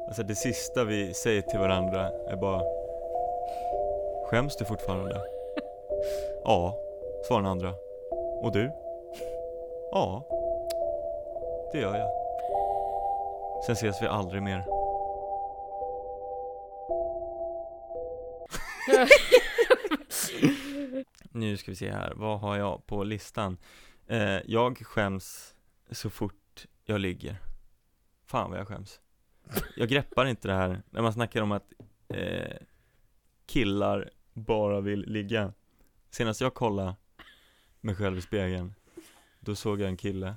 [0.07, 2.63] Alltså det sista vi säger till varandra är bara
[4.25, 5.21] Skäms du fortfarande?
[6.45, 6.79] Ja,
[7.27, 7.75] svarar den andra.
[8.43, 8.73] Och du?
[9.91, 10.23] Ja,
[11.73, 12.11] det gör jag.
[13.67, 14.74] Sen ses vi aldrig mer.
[21.31, 23.59] Nu ska vi se här, vad har jag på listan?
[24.07, 25.55] Eh, jag skäms
[25.91, 27.37] så fort jag ligger.
[28.27, 29.01] Fan vad jag skäms.
[29.77, 31.73] Jag greppar inte det här när man snackar om att
[32.09, 32.57] eh,
[33.47, 35.53] killar bara vill ligga.
[36.11, 36.95] Senast jag kollade
[37.81, 38.75] mig själv i spegeln
[39.41, 40.35] Då såg jag en kille.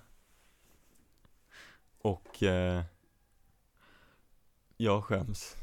[2.02, 2.84] Och eh,
[4.78, 5.56] Jag skäms.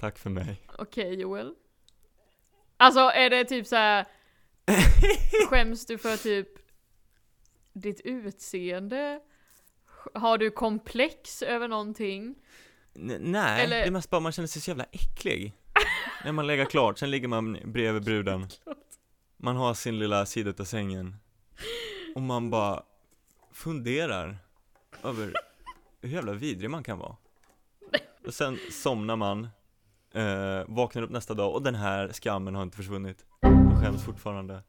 [0.00, 1.54] Tack för mig Okej Joel.
[2.76, 4.06] Alltså är det typ så här.
[5.48, 6.48] Skäms du för typ
[7.72, 9.20] ditt utseende?
[10.14, 12.34] Har du komplex över någonting?
[12.94, 15.52] N- nej, Eller- det är mest bara man känner sig så jävla äcklig
[16.24, 18.48] När man lägger klart, sen ligger man bredvid bruden
[19.36, 21.16] Man har sin lilla sida av sängen
[22.14, 22.82] Och man bara
[23.52, 24.38] funderar
[25.02, 25.32] över
[26.00, 27.16] hur jävla vidrig man kan vara
[28.26, 29.48] Och sen somnar man
[30.14, 34.62] eh, Vaknar upp nästa dag och den här skammen har inte försvunnit Jag skäms fortfarande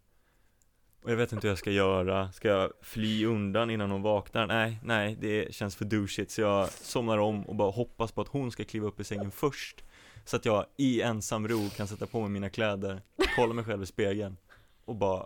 [1.03, 4.47] Och jag vet inte hur jag ska göra Ska jag fly undan innan hon vaknar?
[4.47, 8.27] Nej, nej, det känns för douchigt Så jag somnar om och bara hoppas på att
[8.27, 9.83] hon ska kliva upp i sängen först
[10.25, 13.01] Så att jag i ensam ro kan sätta på mig mina kläder
[13.35, 14.37] Kolla mig själv i spegeln
[14.85, 15.25] Och bara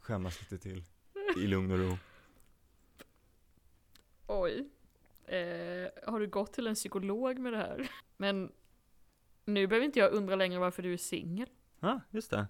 [0.00, 0.82] skämmas lite till
[1.36, 1.96] I lugn och ro
[4.26, 4.68] Oj.
[5.26, 7.90] Eh, har du gått till en psykolog med det här?
[8.16, 8.52] Men
[9.44, 11.48] nu behöver inte jag undra längre varför du är singel.
[11.80, 12.46] Ja, just det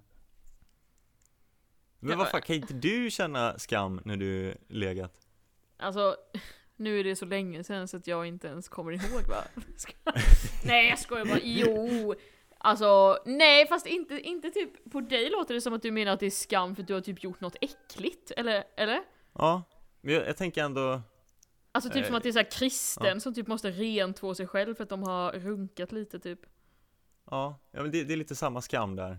[2.01, 5.29] Men fan, kan inte du känna skam när du legat?
[5.77, 6.17] Alltså,
[6.77, 9.45] nu är det så länge sedan så att jag inte ens kommer ihåg va?
[10.65, 12.15] nej jag skojar bara, jo!
[12.59, 16.21] Alltså, nej fast inte, inte typ, på dig låter det som att du menar att
[16.21, 18.65] det är skam för att du har typ gjort något äckligt, eller?
[18.77, 19.01] Eller?
[19.33, 19.63] Ja,
[20.01, 21.03] men jag, jag tänker ändå
[21.73, 23.21] Alltså typ Eh, som att det är så kristen ja.
[23.21, 26.41] som typ måste rentvå sig själv för att de har runkat lite typ.
[27.31, 29.19] Ja, ja men det, det är lite samma skam där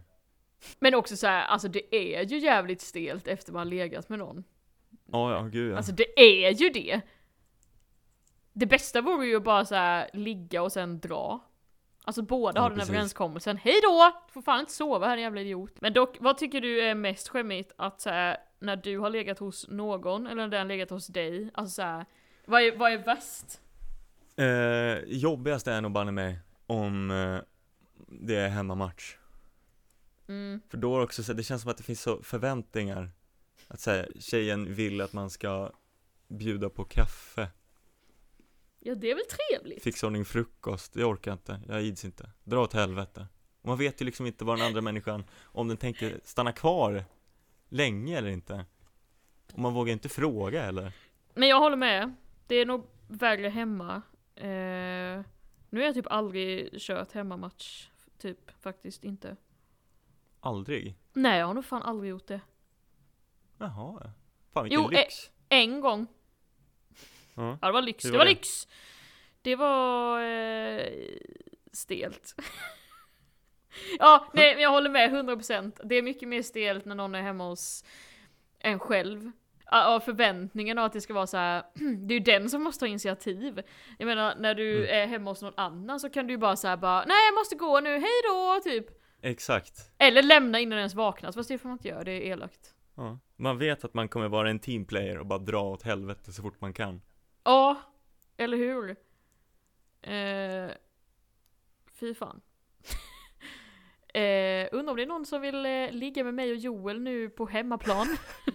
[0.80, 4.44] Men också så här, alltså det är ju jävligt stelt efter man legat med någon.
[5.12, 5.78] Ja, ja, gud ja.
[5.78, 7.02] Alltså det är ju det!
[8.54, 11.40] Det bästa vore ju bara så här ligga och sen dra.
[12.06, 12.90] Alltså båda Ja, har den precis.
[12.92, 13.58] överenskommelsen.
[13.58, 14.12] Hej då!
[14.32, 15.72] Får fan inte sova här jävla idiot.
[15.82, 19.40] Men dock, vad tycker du är mest skämmigt att så här, när du har legat
[19.40, 21.50] hos någon eller när den legat hos dig?
[21.54, 22.06] Alltså så här,
[22.46, 23.60] vad är, vad är värst?
[24.36, 27.40] Eh, jobbigast är nog banne mig om eh,
[28.22, 29.18] det är hemmamatch.
[30.28, 30.62] Mm.
[30.70, 33.12] För då det också så, det känns som att det finns så förväntningar.
[33.68, 35.72] Att säga, tjejen vill att man ska
[36.28, 37.48] bjuda på kaffe,
[38.86, 39.84] Ja det är väl trevligt?
[39.84, 42.30] fixa ordning frukost, jag orkar inte, jag ids inte.
[42.44, 43.28] Dra åt helvete.
[43.62, 47.04] Och man vet ju liksom inte vad den andra människan, om den tänker stanna kvar
[47.70, 48.66] länge eller inte.
[49.54, 50.92] Och man vågar inte fråga heller.
[51.34, 52.16] Men jag håller med.
[52.48, 54.02] Det är nog värre hemma.
[54.36, 55.22] Eh,
[55.70, 57.90] nu har jag typ aldrig kört hemmamatch.
[58.24, 59.36] Typ, faktiskt inte.
[60.40, 60.96] Aldrig.
[61.14, 62.42] Nej, jag har nog fan aldrig gjort det.
[63.58, 64.12] Jaha, ja.
[64.54, 65.32] fan vilken Jo, lyx.
[65.50, 66.08] En gång.
[67.36, 67.58] Ja.
[67.62, 68.04] Ja, det var lyx.
[68.04, 68.32] Det var var det?
[68.32, 68.68] lyx!
[69.42, 70.88] Det var eh,
[71.72, 72.36] stelt.
[74.00, 75.82] ja, nej, men jag håller med 100%.
[75.84, 77.86] Det är mycket mer stelt när någon är hemma hos
[78.60, 79.32] en själv.
[79.96, 81.64] Och förväntningen av att det ska vara så här.
[82.08, 83.62] det är ju den som måste ta initiativ.
[84.00, 85.04] Jag menar, när du Mm.
[85.04, 87.56] är hemma hos någon annan så kan du ju bara säga bara Nej jag måste
[87.56, 88.86] gå nu, hej då typ.
[89.22, 89.92] Exakt.
[89.98, 92.74] Eller lämna innan den ens vaknat, fast det får man inte göra, det är elakt.
[92.96, 93.20] Ja.
[93.36, 96.62] Man vet att man kommer vara en teamplayer och bara dra åt helvete så fort
[96.62, 97.02] man kan.
[97.44, 97.82] Ja,
[98.38, 98.90] eller hur?
[100.02, 100.72] Eh,
[102.00, 102.42] fy fan.
[104.14, 107.30] eh, undrar om det är någon som vill eh, ligga med mig och Joel nu
[107.30, 108.08] på hemmaplan?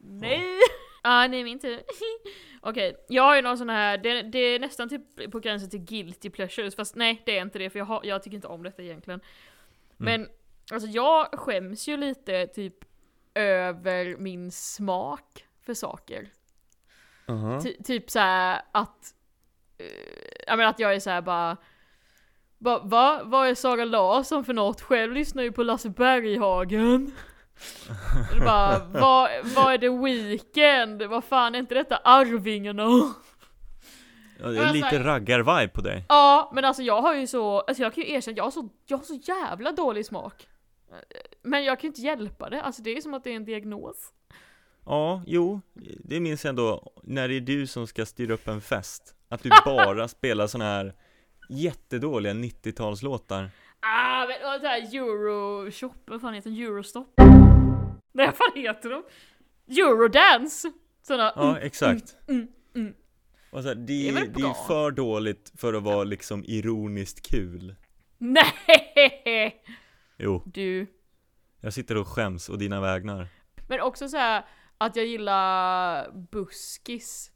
[0.00, 0.58] nej!
[1.02, 1.82] Ah, nej, men inte.
[2.60, 5.80] Okej, jag har ju någon sån här, det, det är nästan typ på gränsen till
[5.80, 8.62] guilty pleasures, fast nej det är inte det för jag, har, jag tycker inte om
[8.62, 9.20] detta egentligen.
[9.96, 10.28] Men
[10.72, 12.84] alltså jag skäms ju lite typ
[13.34, 16.28] över min smak för saker.
[17.30, 19.14] uh Ty, typ så här att,
[19.78, 19.86] eh,
[20.46, 21.56] jag menar att jag är så här bara,
[22.58, 23.20] ba, va?
[23.24, 24.80] Vad är Sara Larsson för något?
[24.80, 27.12] Själv lyssnar ju på Lasse Berghagen.
[28.32, 31.02] Eller bara, vad, vad är The Weeknd?
[31.02, 32.82] Vad fan är inte detta Arvingarna?
[34.40, 36.04] Ja, det är alltså- lite raggar-vibe på dig.
[36.08, 38.68] Ja, men alltså jag har ju så, alltså jag kan ju erkänna, jag har så,
[38.86, 40.48] jag har så jävla dålig smak.
[41.42, 43.44] Men jag kan ju inte hjälpa det, alltså det är som att det är en
[43.44, 44.12] diagnos.
[44.86, 45.60] Ja, jo,
[46.04, 49.14] det minns jag ändå när det är du som ska styra upp en fest.
[49.28, 50.94] Att du bara spelar såna här
[51.48, 53.50] jättedåliga 90-talslåtar.
[53.80, 56.62] Ah, men det här Euroshop, vad fan heter den?
[56.62, 57.20] Eurostop?
[58.18, 59.02] Nej, vad fan heter de?
[59.80, 60.72] Eurodance!
[61.02, 62.16] Såna, Ja, exakt.
[62.28, 62.94] mm, mm.
[63.50, 67.30] Och så här, det, Det är det, är för dåligt för att vara liksom ironiskt
[67.30, 67.74] kul.
[68.18, 69.62] Nej!
[70.16, 70.86] Jo, Du.
[71.60, 73.28] jag sitter och skäms och dina vägnar.
[73.68, 74.44] Men också så här
[74.78, 77.30] att jag gillar buskis.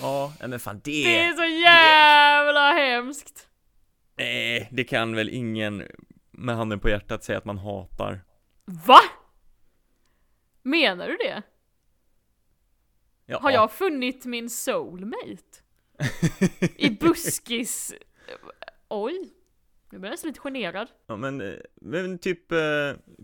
[0.00, 3.48] Ja, men fan det, Det är så jävla hemskt!
[4.16, 5.82] Nej, det kan väl ingen
[6.30, 8.20] med handen på hjärtat säga att man hatar.
[8.64, 9.00] Va?
[10.62, 11.42] Menar du det?
[13.26, 15.42] Ja, Har jag funnit min soulmate?
[16.76, 17.94] I buskis?
[18.88, 19.32] Oj.
[19.90, 20.88] Nu blir jag nästan lite generad.
[21.06, 22.58] Ja, men, eh, men typ eh,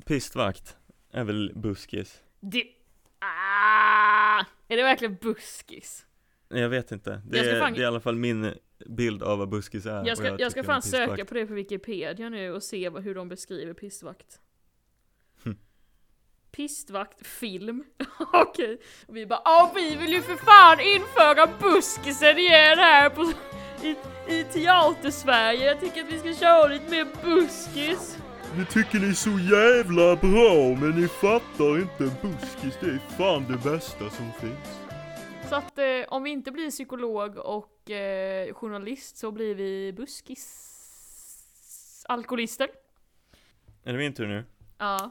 [0.06, 0.76] pistvakt
[1.12, 2.22] är väl buskis?
[2.40, 2.64] Det...
[3.18, 6.06] Ah, är det verkligen buskis?
[6.48, 7.22] Jag vet inte.
[7.26, 8.54] Det, Jag ska är, fan- det är i alla fall min
[8.86, 10.06] bild av vad buskis är.
[10.06, 13.02] Jag ska, jag ska tycker fan söka på det på Wikipedia nu och se vad,
[13.02, 14.40] hur de beskriver pistvakt.
[16.52, 17.84] Pistvakt, film.
[18.32, 18.78] Okej.
[19.06, 23.22] Och vi bara Åh vi vill ju för fan införa buskisen igen här på,
[23.86, 23.96] i,
[24.34, 25.66] i teatersverige.
[25.66, 28.18] Jag tycker att vi ska köra lite mer buskis.
[28.56, 33.46] Ni tycker ni är så jävla bra, men ni fattar inte buskis, det är fan
[33.48, 34.78] det bästa som finns.
[35.48, 40.74] Så att eh, om vi inte blir psykolog och eh, journalist så blir vi buskis...
[42.08, 42.68] Alkoholister.
[43.84, 44.44] Är det min tur nu?
[44.78, 45.10] Ja.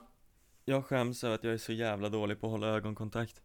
[0.70, 3.42] Jag skäms över att jag är så jävla dålig på att hålla ögonkontakt.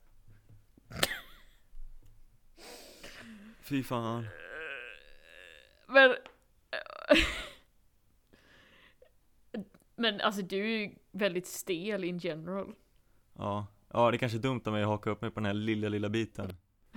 [3.60, 4.26] Fy fan.
[5.86, 6.14] Men...
[9.96, 12.74] Men alltså du är ju väldigt stel in general.
[13.32, 15.46] Ja, ja det är kanske är dumt av mig att haka upp mig på den
[15.46, 16.54] här lilla, lilla biten.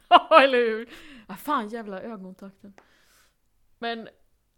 [0.10, 0.90] Ja, eller hur?
[1.28, 2.74] Ja, fan jävla ögonkontakten.
[3.80, 4.08] Men,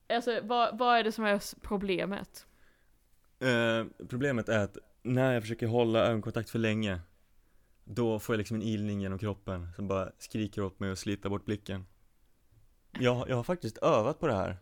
[0.10, 2.48] alltså vad, vad är det som är problemet?
[3.40, 4.78] Eh, problemet är att
[5.14, 7.00] när jag försöker hålla ögonkontakt för länge
[7.84, 11.30] Då får jag liksom en ilning genom kroppen som bara skriker åt mig och sliter
[11.30, 11.86] bort blicken
[13.00, 14.58] jag, jag har faktiskt övat på det här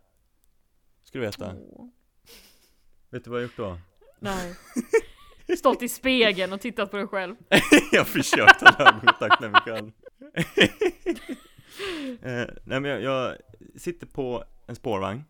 [1.04, 1.56] Ska du veta?
[1.56, 1.88] Åh.
[3.10, 3.80] Vet du vad jag har gjort då?
[4.20, 4.56] Nej.
[5.58, 7.36] stått i spegeln och tittat på dig själv.
[7.92, 9.92] jag har försökt ha ögonkontakt med mig själv.
[12.22, 13.38] eh, nej men jag, jag
[13.76, 15.24] sitter på en spårvagn.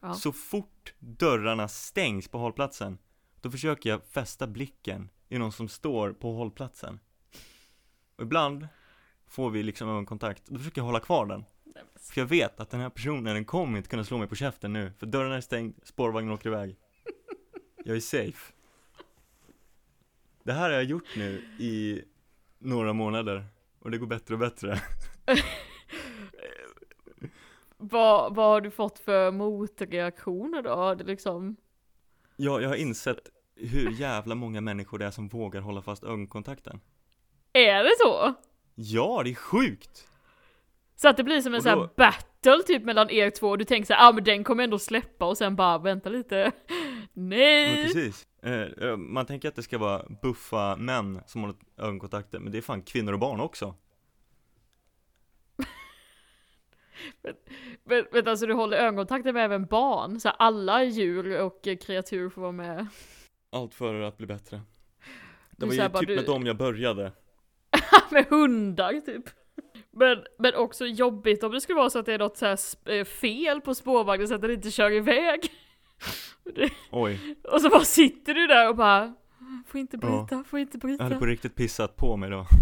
[0.00, 0.14] Ja.
[0.14, 2.98] Så fort dörrarna stängs på hållplatsen,
[3.44, 7.00] då försöker jag fästa blicken i någon som står på hållplatsen.
[8.16, 8.68] Och ibland
[9.26, 11.44] får vi liksom ögonkontakt, då försöker jag hålla kvar den.
[11.94, 14.72] För jag vet att den här personen, den kommer inte kunna slå mig på käften
[14.72, 16.76] nu, för dörren är stängd, spårvagnen åker iväg.
[17.84, 18.52] Jag är safe.
[20.42, 22.04] Det här har jag gjort nu i
[22.58, 23.46] några månader,
[23.78, 24.80] och det går bättre och bättre.
[27.76, 30.70] Vad, vad har du fått för motreaktioner då?
[30.70, 31.56] Har du liksom...
[32.36, 36.80] Jag, jag har insett hur jävla många människor det är som vågar hålla fast ögonkontakten.
[37.52, 38.34] Är det så?
[38.74, 40.08] Ja, det är sjukt!
[40.96, 43.48] Så att det blir som en Och sån här då- battle typ mellan er två
[43.48, 46.52] och du tänker såhär, ah men den kommer ändå släppa och sen bara vänta lite.
[47.12, 47.84] Men Nej!
[47.84, 48.26] precis.
[48.42, 52.58] Eh, eh, man tänker att det ska vara buffa män som håller ögonkontakten, men det
[52.58, 53.74] är fan kvinnor och barn också.
[57.84, 62.28] Men, men alltså du håller ögonkontakten med även barn, så alla djur och eh, kreatur
[62.30, 62.86] får vara med.
[63.54, 64.60] Allt för att bli bättre.
[65.50, 67.12] Det var ju bara, typ du- med dem jag började.
[68.10, 69.24] med hundar typ.
[69.90, 72.58] Men, men också jobbigt om det skulle vara så att det är något så här
[72.92, 75.40] eh, fel på spårvagnen så att den inte kör iväg.
[76.90, 79.14] Oj, Och så bara sitter du där och bara
[79.66, 80.26] Får inte Ja.
[80.26, 81.18] bryta, får inte jag hade bryta.
[81.18, 82.46] på riktigt pissat på mig då.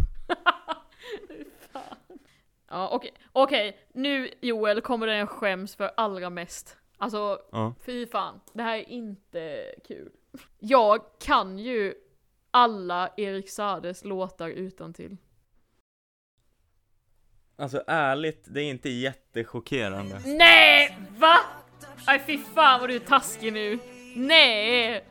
[2.68, 6.76] Ja okej, okej, nu Joel kommer den jag skäms för allra mest.
[6.98, 7.74] Alltså Ja.
[7.87, 10.11] fy fan, det här är inte kul.
[10.58, 11.94] Jag kan ju
[12.50, 15.16] alla Erik Sades låtar utan till.
[17.56, 20.20] Alltså ärligt, det är inte jättechockerande.
[20.24, 20.98] Nej!
[21.16, 21.38] Va?
[22.06, 23.78] Nej fy fan vad du är taskig nu.
[24.16, 25.04] Nej!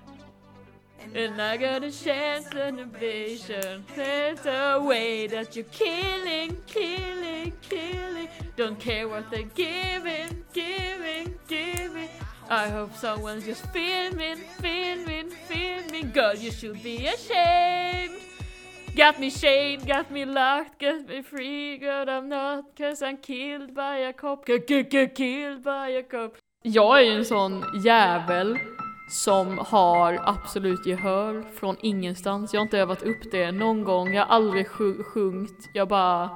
[1.15, 7.53] And I got a chance and a vision There's a way that you're killing, killing,
[7.61, 12.09] killing Don't care what they're giving, giving, giving
[12.49, 18.19] i hope someone's just filming, filming, filming Girl you should be ashamed.
[18.95, 23.73] Got me shamed, got me locked, got me free, girl I'm not Cause I'm killed
[23.73, 26.37] by a cop, killed by a cop.
[26.63, 28.57] Jag är ju en sån jävel
[29.09, 32.53] som har absolut gehör från ingenstans.
[32.53, 36.29] Jag har inte övat upp det någon gång, jag har aldrig sjungit, jag bara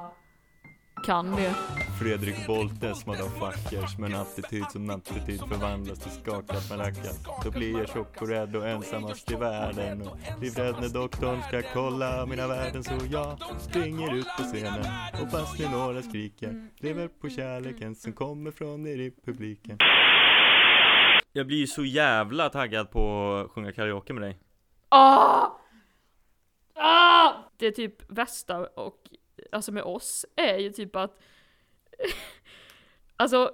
[1.04, 1.54] kan det.
[2.00, 7.26] Fredrik Boltes motherfuckers med en attityd som attityd förvandlas till skakat malakat.
[7.44, 11.62] Då blir jag tjock och rädd och ensammast i världen och livrädd när doktorn ska
[11.62, 14.84] kolla mina värden så jag springer ut på scenen
[15.22, 19.78] och fast ni några skriker lever på kärleken som kommer från er i publiken.
[21.32, 24.38] Jag blir ju så jävla taggad på att sjunga karaoke med dig.
[24.88, 25.46] Ah!
[26.74, 27.32] Ah!
[27.56, 28.96] Det är typ värsta och,
[29.52, 31.20] alltså med oss, är ju typ att
[33.16, 33.52] Alltså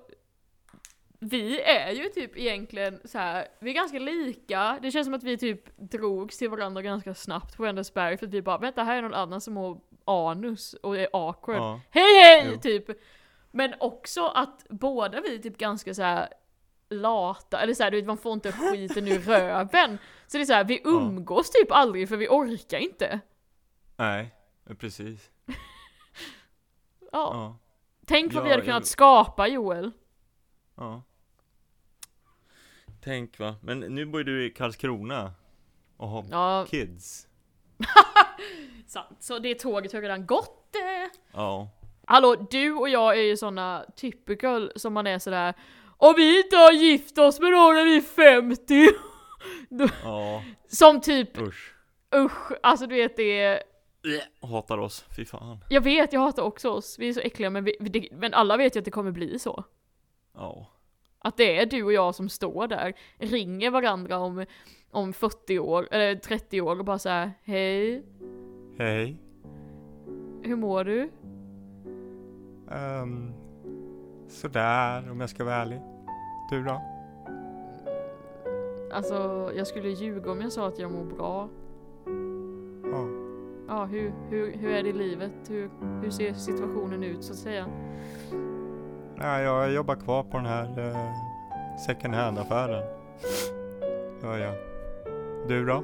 [1.19, 5.23] vi är ju typ egentligen så här, vi är ganska lika, det känns som att
[5.23, 8.97] vi typ drogs till varandra ganska snabbt på Vänersberg för att vi bara vänta här
[8.97, 11.57] är någon annan som har anus och är awkward.
[11.57, 11.81] Ja.
[11.91, 12.51] Hej hej!
[12.53, 12.61] Jo.
[12.61, 12.99] Typ.
[13.51, 16.29] Men också att båda vi är typ ganska så här
[16.91, 19.99] lata, eller såhär du vet man får inte skiten ur röven.
[20.27, 23.21] Så det är såhär, vi umgås typ aldrig för vi orkar inte.
[23.97, 24.35] Nej,
[24.79, 25.31] precis.
[27.13, 27.31] Ja.
[27.35, 27.59] Ja.
[28.07, 29.91] Tänk vad Ja, vi hade jag- kunnat skapa Joel.
[30.77, 31.03] Ja.
[33.05, 35.33] Tänk va, men nu bor du i Karlskrona
[35.97, 37.27] och har Ja, kids.
[38.87, 39.17] sant.
[39.21, 40.77] Så det tåget har redan gått.
[40.77, 41.19] Eh.
[41.33, 41.69] Ja.
[42.07, 45.55] Hallå, du och jag är ju såna typical som man är sådär
[45.97, 48.89] Om vi inte har gift oss med någon när vi är 50
[50.05, 51.75] Ja, Som typ, usch.
[52.15, 53.63] usch, alltså du vet det
[54.41, 55.59] Hatar oss, fy fan.
[55.69, 58.57] Jag vet, jag hatar också oss, vi är så äckliga men, vi, det, men alla
[58.57, 59.65] vet ju att det kommer bli så.
[60.35, 60.67] Ja.
[61.19, 64.47] Att det är du och jag som står där, ringer varandra om,
[64.91, 68.05] om 40 år, eller 30 år och bara såhär Hej,
[68.79, 69.17] Hej.
[70.43, 71.11] hur mår du?
[72.77, 73.35] Um,
[74.29, 75.81] sådär om jag ska vara ärlig.
[76.51, 76.83] Du då?
[78.93, 81.49] Alltså, jag skulle ljuga om jag sa att jag mår bra.
[83.73, 83.79] Ja.
[83.79, 85.33] Ja, hur, hur, hur är det i livet?
[85.49, 85.71] Hur,
[86.03, 87.67] hur ser situationen ut så att säga?
[89.17, 90.97] Nej, jag jobbar kvar på den här uh,
[91.87, 92.85] second hand-affären.
[94.23, 94.53] Ja, ja.
[95.49, 95.83] Du då?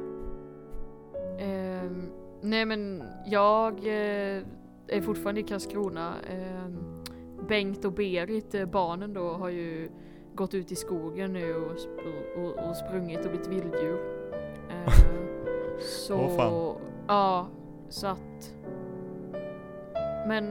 [1.39, 2.11] Ehm,
[2.41, 4.43] nej men jag eh,
[4.89, 6.15] är fortfarande i Karlskrona.
[6.31, 7.03] Ehm,
[7.49, 9.89] Bengt och Berit, eh, barnen då, har ju
[10.35, 14.01] gått ut i skogen nu och, sp- och, och sprungit och blivit vilddjur.
[14.71, 14.93] Ehm,
[15.81, 16.75] Så, fan.
[17.07, 17.47] ja,
[17.89, 18.55] så att...
[20.27, 20.51] Men,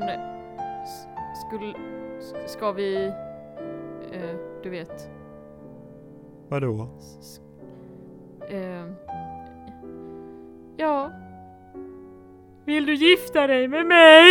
[1.48, 1.74] skulle,
[2.20, 3.06] s- ska vi,
[4.12, 5.10] eh, du vet,
[6.50, 6.90] Vadå?
[7.00, 7.42] s-
[8.50, 8.86] eh,
[10.78, 11.12] ja.
[12.66, 14.26] Vill du gifta dig med mig?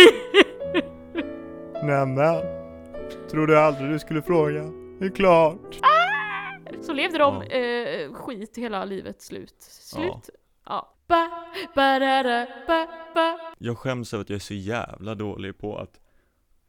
[1.83, 2.35] Nämen.
[3.31, 4.63] Trodde aldrig du skulle fråga.
[4.99, 5.79] Det är klart.
[6.81, 7.57] Så levde de Ja.
[7.57, 9.55] eh, skit hela livet slut.
[9.61, 10.29] Slut.
[10.29, 10.31] Ja.
[10.65, 10.93] Ja.
[11.07, 11.29] Ba,
[11.75, 12.47] ba, da, da,
[13.13, 13.39] ba.
[13.57, 15.99] Jag skäms över att jag är så jävla dålig på att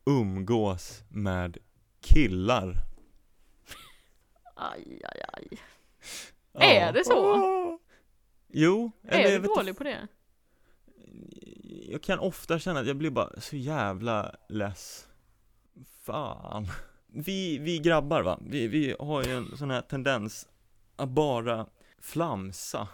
[0.06, 1.58] umgås med
[2.00, 2.74] killar.
[4.54, 5.48] Aj, aj, aj.
[6.52, 6.60] Ja.
[6.60, 7.78] Är det så?
[8.48, 10.08] Jo, eller Är du vet dålig på det?
[11.88, 15.08] Jag kan ofta känna att jag blir bara så jävla less.
[16.02, 16.66] Fan.
[17.06, 20.48] Vi, vi grabbar va, vi, vi har ju en sån här tendens
[20.96, 21.66] att bara
[21.98, 22.88] flamsa.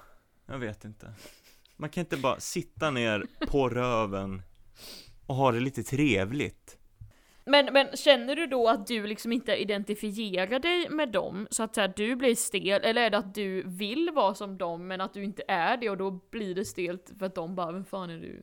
[0.47, 1.13] Jag vet inte.
[1.77, 4.43] Man kan inte bara sitta ner på röven
[5.27, 6.79] och ha det lite trevligt.
[7.47, 11.75] Men, men känner du då att du liksom inte identifierar dig med dem så att
[11.75, 12.85] så här, du blir stel?
[12.85, 15.91] Eller är det att du vill vara som dem men att du inte är det
[15.91, 18.43] och då blir det stelt för att de bara, vem fan är du?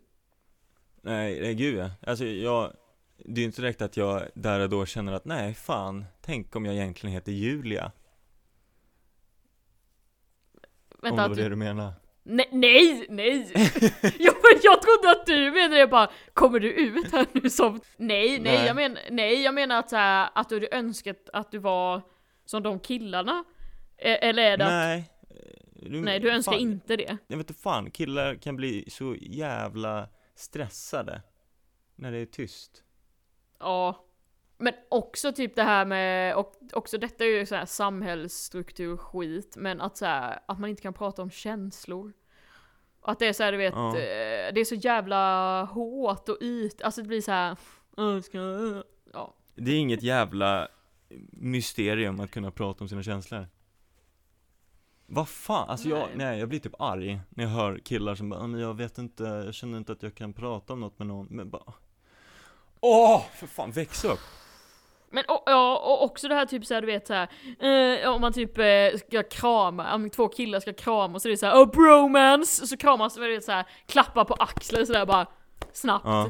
[1.02, 1.90] Nej, nej gud ja.
[2.08, 2.74] Alltså jag,
[3.18, 6.56] det är ju inte direkt att jag där och då känner att nej fan, tänk
[6.56, 7.92] om jag egentligen heter Julia.
[11.02, 11.44] Om Vänta, det att var du...
[11.44, 11.94] det du menar.
[12.24, 13.52] Nej, nej, nej!
[14.20, 17.82] ja, men jag trodde att du menade det bara, kommer du ut här nu som...
[17.98, 18.66] Nej, nej, Nej.
[18.66, 22.02] jag, men, nej jag menar att, så här, att du hade önskat att du var
[22.46, 23.44] som de killarna.
[23.98, 25.10] E- Eller är det att, Nej.
[25.74, 27.18] Du, nej du önskar fan, inte det?
[27.28, 31.22] Jag vet inte fan, killar kan bli så jävla stressade
[31.96, 32.84] när det är tyst.
[33.60, 34.06] Ja.
[34.62, 39.54] Men också typ det här med, och också detta är ju så här samhällsstruktur skit,
[39.58, 42.14] men att så här, att man inte kan prata om känslor.
[43.02, 43.90] Att det är så här, du vet, Ja.
[43.90, 47.58] eh, det är så jävla hårt och yt, alltså det blir så här,
[47.98, 48.84] "Åh, ska jag-"
[49.14, 49.34] ja.
[49.56, 50.68] Det är inget jävla
[51.32, 53.48] mysterium att kunna prata om sina känslor.
[55.06, 56.10] Vad fan, alltså jag, Nej.
[56.16, 58.98] nej jag blir typ arg när jag hör killar som bara, "Ja, men jag vet
[58.98, 61.74] inte, jag känner inte att jag kan prata om något med någon, men bara
[62.84, 64.20] Åh, för fan, väx upp!
[65.12, 67.28] Men och, ja, och också det här typ såhär du vet såhär,
[68.02, 71.32] eh, om man typ eh, ska krama, om två killar ska krama och så är
[71.32, 72.62] det såhär oh bromance!
[72.64, 75.26] Och så kramas det vet såhär, klappar på axeln sådär bara
[75.74, 76.06] snabbt.
[76.06, 76.30] Ja,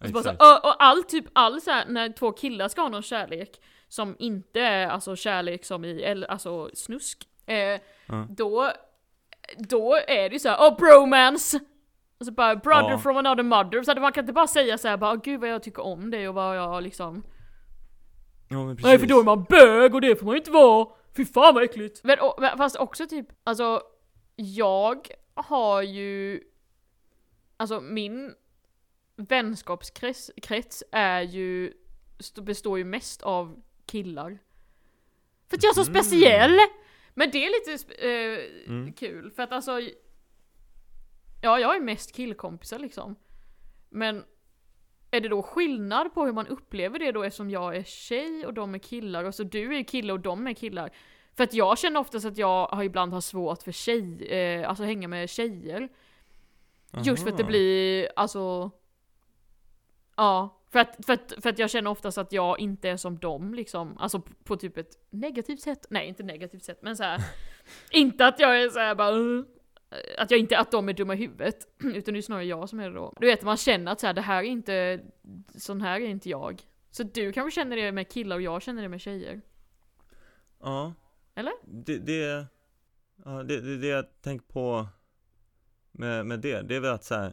[0.00, 0.42] Och, så bara så, exakt.
[0.64, 4.16] och, och all typ, all så här, när två killar ska ha någon kärlek som
[4.18, 7.56] inte är alltså kärlek som i, eller alltså snusk, eh,
[8.06, 8.26] Ja.
[8.28, 8.70] då,
[9.58, 11.60] då är det ju såhär oh bromance!
[12.20, 12.98] Och så bara brother Ja.
[12.98, 15.48] from another mother, så att man kan inte bara säga såhär bara oh, gud vad
[15.48, 17.22] jag tycker om dig och vad jag liksom
[18.52, 20.50] Ja men precis Nej för då är man bög och det får man ju inte
[20.50, 20.88] vara!
[21.16, 22.00] Fy fan vad äckligt!
[22.04, 23.82] Men, och, men fast också typ, alltså
[24.36, 26.42] jag har ju
[27.56, 28.34] Alltså min
[29.16, 31.72] vänskapskrets krets är ju
[32.18, 34.38] st- består ju mest av killar.
[35.48, 35.94] För att jag är så Mm.
[36.02, 36.58] speciell!
[37.14, 38.92] Men det är lite eh, Mm.
[38.92, 39.80] kul för att alltså
[41.42, 43.16] Ja, jag är mest killkompisar liksom.
[43.90, 44.24] Men
[45.12, 48.54] är det då skillnad på hur man upplever det då eftersom jag är tjej och
[48.54, 50.90] de är killar och så du är kille och de är killar?
[51.34, 54.84] För att jag känner oftast att jag har ibland har svårt för tjej, eh, alltså
[54.84, 55.88] hänga med tjejer.
[57.04, 57.48] Just för att det Aha.
[57.48, 58.70] blir, alltså...
[60.16, 63.18] Ja, för att, för, att, för att jag känner oftast att jag inte är som
[63.18, 63.98] dem liksom.
[63.98, 65.86] Alltså på, på typ ett negativt sätt.
[65.90, 67.20] Nej, inte negativt sätt, men så här.
[67.90, 69.44] inte att jag är så här bara...
[70.18, 71.68] Att jag inte, att de är dumma i huvudet.
[71.78, 73.14] Utan det är snarare jag som är det då.
[73.20, 75.00] Du vet, man känner att så här, det här är inte...
[75.54, 76.62] Sån här är inte jag.
[76.90, 79.40] Så du kanske känner det med killar och jag känner det med tjejer.
[80.60, 80.94] Ja
[81.34, 81.52] Eller?
[81.64, 82.46] Det, det,
[83.24, 84.86] ja, det, det, det jag tänkt på
[85.92, 87.32] med, med det, det är väl att så här,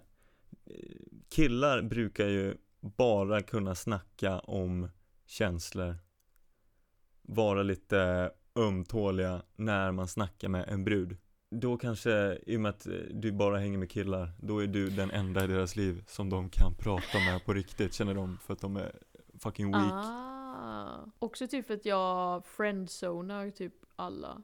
[1.30, 4.90] killar brukar ju bara kunna snacka om
[5.26, 5.96] känslor
[7.22, 11.18] Vara lite ömtåliga när man snackar med en brud
[11.52, 14.90] Då kanske, i och med att eh, du bara hänger med killar, då är du
[14.90, 18.54] den enda i deras liv som de kan prata med på riktigt, känner de, för
[18.54, 18.92] att de är
[19.40, 21.06] fucking weak Ah.
[21.20, 24.44] Också typ för att jag friendzonar typ alla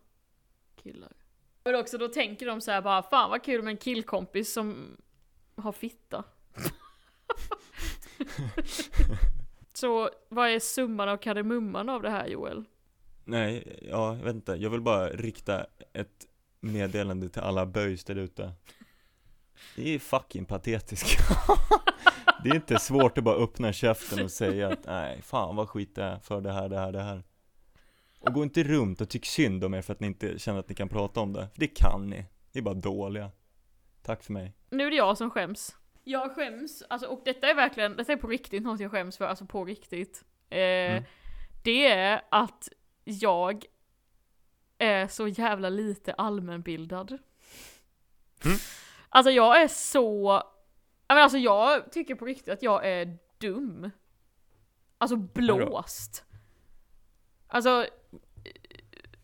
[0.76, 1.14] killar.
[1.64, 4.98] Men också då tänker de så här bara fan vad kul med en killkompis som
[5.56, 6.24] har fitta.
[9.74, 12.64] så vad är summan av kardemumman av det här Joel?
[13.24, 14.52] Nej, ja, inte.
[14.52, 16.28] Jag vill bara rikta ett
[16.66, 18.52] meddelande till alla böjs där ute.
[19.76, 21.20] Det är fucking patetiskt.
[22.44, 25.96] det är inte svårt att bara öppna käften och säga att nej, fan vad skit
[25.96, 27.24] det är för det här, det här, det här.
[28.20, 30.70] Och gå inte runt och tyck synd om er för att ni inte känner att
[30.70, 31.48] ni kan prata om det.
[31.54, 32.26] För det kan ni.
[32.52, 33.32] Ni är bara dåliga.
[34.02, 34.54] Tack för mig.
[34.70, 35.76] Nu är det jag som skäms.
[36.04, 39.26] Jag skäms, alltså, och detta är verkligen, detta är på riktigt något jag skäms för,
[39.26, 40.24] alltså på riktigt.
[40.50, 41.04] Eh, Mm.
[41.64, 42.70] Det är att
[43.04, 43.66] jag
[44.78, 47.18] är så jävla lite allmänbildad.
[48.46, 48.58] Mm.
[49.10, 50.42] Alltså jag är så,
[51.08, 53.92] ja, men alltså jag tycker på riktigt att jag är dum.
[54.98, 56.26] Alltså blåst.
[57.48, 57.86] Alltså,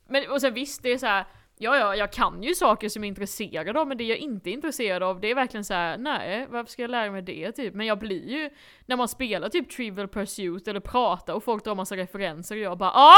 [0.08, 1.26] men och sen visst det är så här.
[1.58, 4.50] Ja, ja, jag kan ju saker som jag är intresserad av, men det jag inte
[4.50, 7.52] är intresserad av, det är verkligen så här: nej, varför ska jag lära mig det
[7.52, 7.74] typ?
[7.74, 8.50] Men jag blir ju,
[8.86, 12.78] när man spelar typ Trivial Pursuit eller pratar och folk drar massa referenser och jag
[12.78, 13.16] bara ja,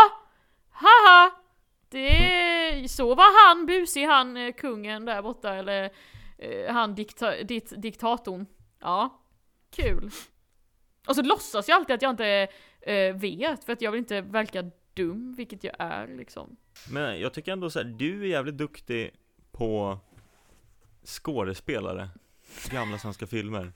[0.71, 1.42] haha!
[1.93, 5.89] Det, så var han busig, han eh, kungen där borta, eller
[6.37, 8.45] eh, han dikta, dit, diktatorn.
[8.79, 9.21] Ja,
[9.75, 10.11] kul.
[11.07, 12.47] Och så låtsas jag alltid att jag inte
[12.81, 16.55] eh, vet, för att jag vill inte verka dum, vilket jag är liksom.
[16.89, 19.11] Men jag tycker ändå så här, du är jävligt duktig
[19.51, 19.99] på
[21.05, 22.09] skådespelare,
[22.71, 23.73] gamla svenska filmer.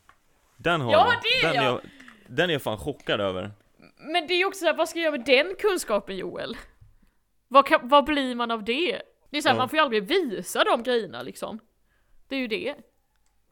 [0.57, 1.13] Den har Ja,
[1.43, 1.53] jag.
[1.53, 1.73] den jag.
[1.73, 1.81] jag.
[2.27, 3.51] Den är jag fan chockad över.
[3.97, 6.57] Men det är ju också såhär, vad ska jag göra med den kunskapen Joel?
[7.47, 9.01] Vad, kan, vad blir man av det?
[9.29, 9.59] Det är såhär, Ja.
[9.59, 11.59] man får ju aldrig visa de grejerna liksom.
[12.27, 12.75] Det är ju det.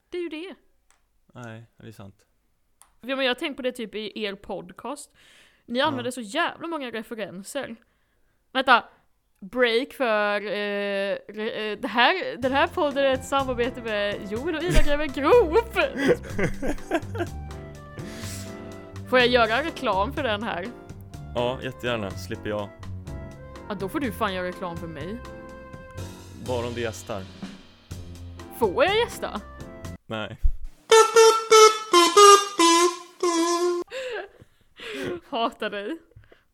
[0.09, 0.55] Det är ju det.
[1.33, 2.25] Nej, det är sant.
[3.01, 5.11] Ja, men jag har tänkt på det typ i er podcast.
[5.65, 7.75] Ni använder så jävla många referenser.
[8.51, 8.83] Vänta,
[9.39, 14.55] break för eh, re, eh, det här, den här podden är ett samarbete med Joel
[14.55, 15.73] och Ida Greve Grop.
[19.09, 20.65] Får jag göra reklam för den här?
[21.35, 22.69] Ja, jättegärna, slipper jag.
[23.70, 25.18] Ja, då får du fan göra reklam för mig.
[26.47, 27.24] Bara om du gästar.
[28.59, 29.41] Får jag gästa?
[30.05, 30.38] Nej.
[35.30, 35.97] Hatar dig.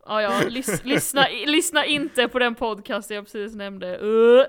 [0.05, 3.97] Ja, ja, lys lyssna, lyssna inte på den podcast jag precis nämnde.
[3.99, 4.45] Uh.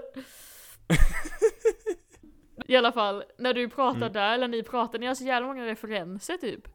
[2.67, 4.13] I alla fall, när du pratar Mm.
[4.13, 6.69] där, eller ni pratar, ni har så jävla många referenser typ.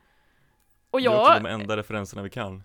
[0.89, 2.63] Och Det är också jag, de enda referenserna vi kan.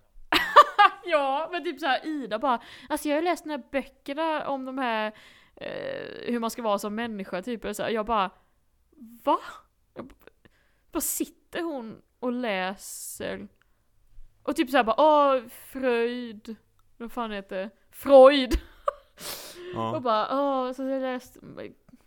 [1.04, 4.64] Ja, men typ så här Ida bara, alltså jag har läst de här böckerna om
[4.64, 5.12] de här,
[5.56, 8.30] eh, hur man ska vara som människa typ, och så här, jag bara,
[9.24, 9.38] va?
[9.94, 10.12] Jag
[10.92, 13.48] bara sitter hon och läser
[14.42, 15.00] och typ såhär bara,
[15.36, 16.56] åh, Freud,
[16.96, 17.70] vad fan heter det?
[17.90, 18.52] Freud!
[19.76, 20.00] Och Ja.
[20.00, 21.36] bara, åh, så har jag läst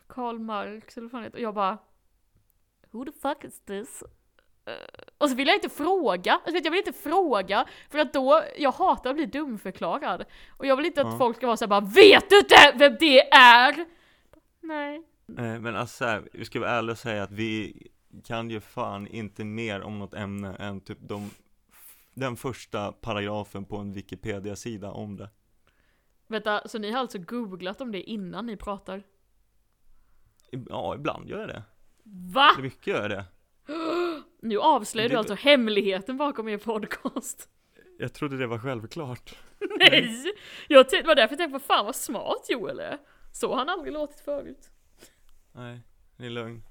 [0.07, 1.41] Karl Marx eller vad fan heter det?
[1.43, 1.77] Och jag bara,
[2.91, 4.03] who the fuck is this?
[5.17, 8.71] Och så vill jag inte fråga, alltså jag vill inte fråga, för att då, jag
[8.71, 10.25] hatar att bli dumförklarad.
[10.49, 11.17] Och jag vill inte att Ja.
[11.17, 13.85] folk ska vara såhär bara, vet du inte vem det är?
[14.61, 14.95] Nej.
[15.37, 17.83] Eh, Men alltså så här, vi ska vara ärliga och säga att vi
[18.23, 21.29] kan ju fan inte mer om något ämne än typ de
[22.13, 25.29] den första paragrafen på en Wikipedia-sida om det.
[26.27, 29.03] Vänta, så ni har alltså googlat om det innan ni pratar?
[30.69, 31.63] Ja, ibland gör jag det.
[32.03, 32.49] Va?
[32.61, 33.25] Mycket gör jag det.
[34.45, 37.49] Nu avslöjar du alltså hemligheten bakom er podcast.
[37.97, 39.37] Jag trodde det var självklart.
[39.79, 40.33] Nej!
[40.67, 42.99] Jag det var därför jag tänkte, vad fan vad smart Joel är.
[43.31, 44.71] Så har han aldrig låtit förut.
[45.51, 45.81] Nej,
[46.17, 46.63] det är lögn.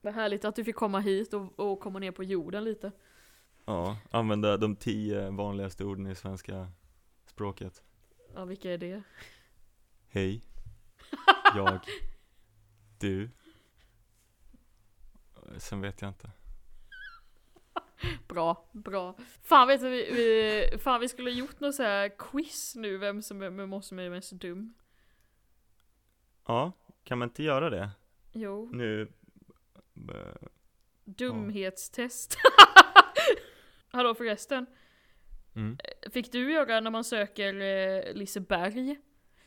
[0.00, 2.92] Vad härligt att du fick komma hit och, och komma ner på jorden lite.
[3.64, 6.68] Ja, använda de tio vanligaste orden i svenska
[7.26, 7.82] språket.
[8.34, 9.02] Ja, vilka är det?
[10.08, 10.42] Hej.
[11.56, 11.80] Jag.
[12.98, 13.30] Du.
[15.56, 16.30] Sen vet jag inte.
[18.28, 19.16] Bra, bra.
[19.42, 22.96] Fan vet du, vi, vi, fan vi skulle ha gjort något så här quiz nu,
[22.98, 24.74] vem som är oss som är mest dum.
[26.46, 26.72] Ja,
[27.04, 27.90] kan man inte göra det?
[28.32, 29.02] Jo, Nu.
[30.10, 30.48] eh,
[31.04, 32.36] dumhetstest.
[33.92, 34.66] Hallå förresten,
[35.54, 35.78] Mm.
[36.12, 38.98] fick du göra när man söker eh, Liseberg?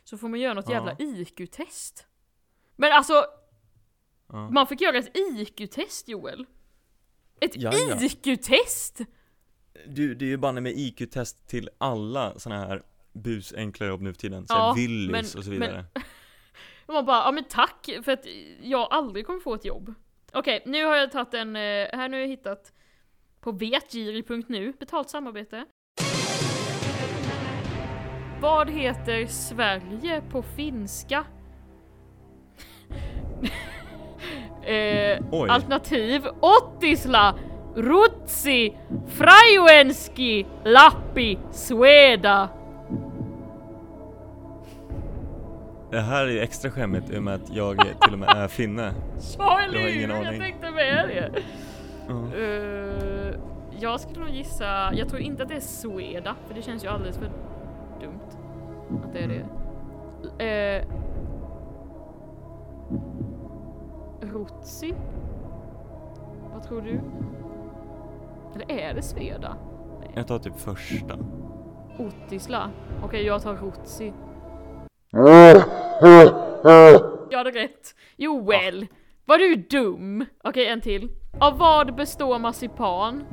[0.04, 0.74] Så får man göra något Ja.
[0.74, 2.08] jävla IQ-test.
[2.76, 3.26] Men alltså,
[4.28, 4.50] Ja.
[4.50, 6.46] man fick göra ett IQ-test Joel.
[7.42, 7.98] Ett Ja, ja.
[8.02, 9.02] IQ-test!
[9.88, 12.84] Du, det är ju banne med IQ-test till alla såna här
[13.14, 14.46] busenkla jobb nu för tiden.
[14.50, 15.86] Ja, Willys men- och så men- vidare.
[16.86, 18.26] Och man bara, ja men tack för att
[18.62, 19.94] jag aldrig kommer få ett jobb.
[20.34, 21.62] Okej, nu har jag tagit en, eh,
[21.94, 22.74] här nu har jag hittat
[23.42, 25.66] på vetgiri.nu, betalt samarbete.
[28.42, 31.26] Vad heter Sverige på finska?
[34.66, 37.36] eh, alternativ Ottisla,
[37.76, 42.50] Rutsi, Frajuenski, Lappi, Sweda.
[45.92, 48.94] Det här är extra skämmigt i och med att jag till och med är finne.
[49.38, 50.10] Ja, eller Jag har hur?
[50.10, 50.42] Jag aning.
[50.42, 51.32] tänkte med det.
[52.08, 52.38] Ja.
[52.38, 53.34] Eh,
[53.80, 56.88] jag skulle nog gissa, jag tror inte att det är Sweda, för det känns ju
[56.88, 57.30] alldeles för
[58.02, 58.20] dumt
[59.04, 59.46] att det är det.
[60.46, 60.88] Uh,
[64.34, 64.94] Rotsi?
[66.54, 67.02] Vad tror du?
[68.56, 69.58] Eller är det Sveda?
[70.14, 71.18] Jag tar typ första.
[72.00, 72.70] Otisla?
[73.04, 74.14] Okej, jag tar Rotsi.
[77.30, 77.96] Jag hade rätt.
[78.16, 78.88] Joel!
[79.26, 80.26] Var du dum?
[80.44, 81.10] Okej, en till.
[81.40, 83.24] Av vad består marsipan?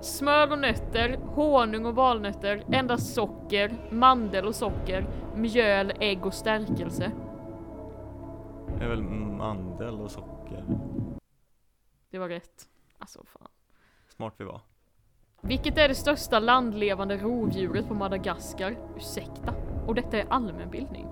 [0.00, 5.06] Smör och nötter, honung och valnötter, endast socker, mandel och socker,
[5.36, 7.12] mjöl, ägg och stärkelse.
[8.82, 10.64] Det är väl mandel och socker.
[12.10, 12.68] Det var rätt.
[12.98, 13.48] Alltså fan.
[14.08, 14.60] Smart vi var.
[15.40, 18.76] Vilket är det största landlevande rovdjuret på Madagaskar?
[18.96, 19.54] Ursäkta?
[19.86, 21.06] Och detta är allmänbildning.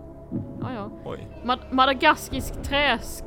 [0.61, 0.91] Ja, ja.
[1.05, 1.29] Oj.
[1.45, 3.25] Mad- Madagaskisk träsk...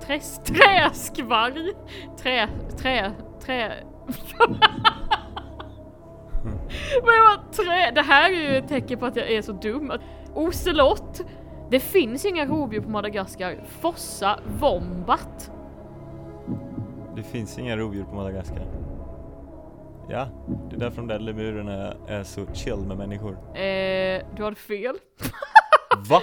[0.00, 0.38] Träs...
[0.44, 1.72] Träskvarg?
[2.18, 2.48] Trä...
[2.78, 3.12] Trä...
[3.40, 3.84] Trä...
[7.02, 7.90] Vad var trä?
[7.94, 9.90] Det här är ju ett tecken på att jag är så dum.
[9.90, 10.00] Att-
[10.34, 11.20] Ocelot.
[11.70, 13.64] Det finns inga rovdjur på Madagaskar.
[13.80, 15.50] Fossa Wombat.
[17.16, 18.66] Det finns inga rovdjur på Madagaskar.
[20.08, 20.28] Ja,
[20.70, 23.32] det är därför de där lemurerna är så chill med människor.
[23.58, 24.96] Eh, du hade fel.
[26.08, 26.22] Va?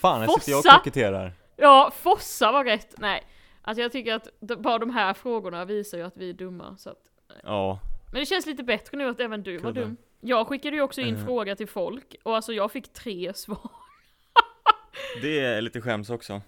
[0.00, 1.32] Fan, här sitter jag och koketterar.
[1.56, 2.94] Ja, Fossa var rätt.
[2.98, 3.22] Nej.
[3.62, 4.28] Alltså jag tycker att
[4.58, 6.76] bara de här frågorna visar ju att vi är dumma.
[6.76, 6.98] Så att,
[7.42, 7.78] Ja,
[8.12, 9.80] men det känns lite bättre nu att även du var Kudde.
[9.80, 9.96] dum.
[10.20, 11.24] Jag skickade ju också in Eh.
[11.24, 13.70] fråga till folk och alltså jag fick tre svar.
[15.22, 16.42] Det är lite skäms också.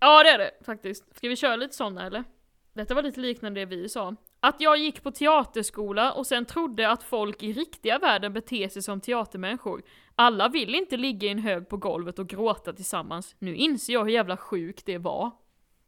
[0.00, 1.16] Ja det är det faktiskt.
[1.16, 2.24] Ska vi köra lite sådana eller?
[2.72, 4.16] Detta var lite liknande det vi sa.
[4.40, 8.82] Att jag gick på teaterskola och sen trodde att folk i riktiga världen beter sig
[8.82, 9.82] som teatermänniskor.
[10.14, 13.36] Alla vill inte ligga i en hög på golvet och gråta tillsammans.
[13.38, 15.30] Nu inser jag hur jävla sjukt det var.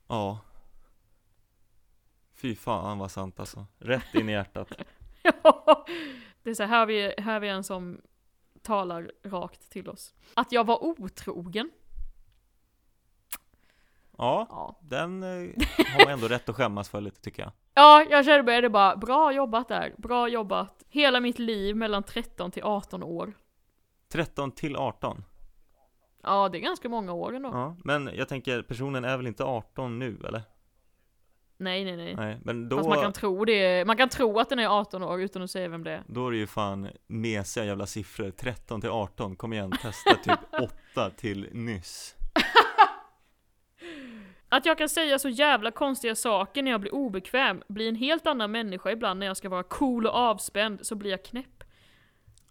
[0.08, 0.40] Ja.
[2.34, 3.66] Fy fan vad sant alltså.
[3.78, 4.72] Rätt in i hjärtat.
[5.42, 5.86] Ja,
[6.42, 8.00] det är så här, vi, här vi en som
[8.62, 10.14] talar rakt till oss.
[10.34, 11.70] Att jag var otrogen.
[14.18, 17.52] Ja, Ja, den eh, har man ändå rätt att skämmas för lite tycker jag.
[17.74, 20.82] ja jag kände mig det bara, bra jobbat där, bra jobbat.
[20.88, 23.32] Hela mitt liv mellan 13 till 18 år.
[24.12, 25.24] 13 till 18.
[26.22, 27.48] Ja, det är ganska många år ändå.
[27.48, 30.42] Ja, men jag tänker personen är väl inte 18 nu eller?
[31.58, 32.14] Nej, nej, nej.
[32.16, 35.02] Nej, men då, Fast man kan tro det, man kan tro att den är 18
[35.02, 36.02] år utan att säga vem det är.
[36.06, 38.30] då är det ju fan mesiga jävla siffror.
[38.30, 40.38] 13 till 18, kom igen, testa typ
[40.94, 42.14] 8 till nyss.
[44.56, 48.26] Att jag kan säga så jävla konstiga saker när jag blir obekväm, blir en helt
[48.26, 51.64] annan människa ibland när jag ska vara cool och avspänd, så blir jag knäpp.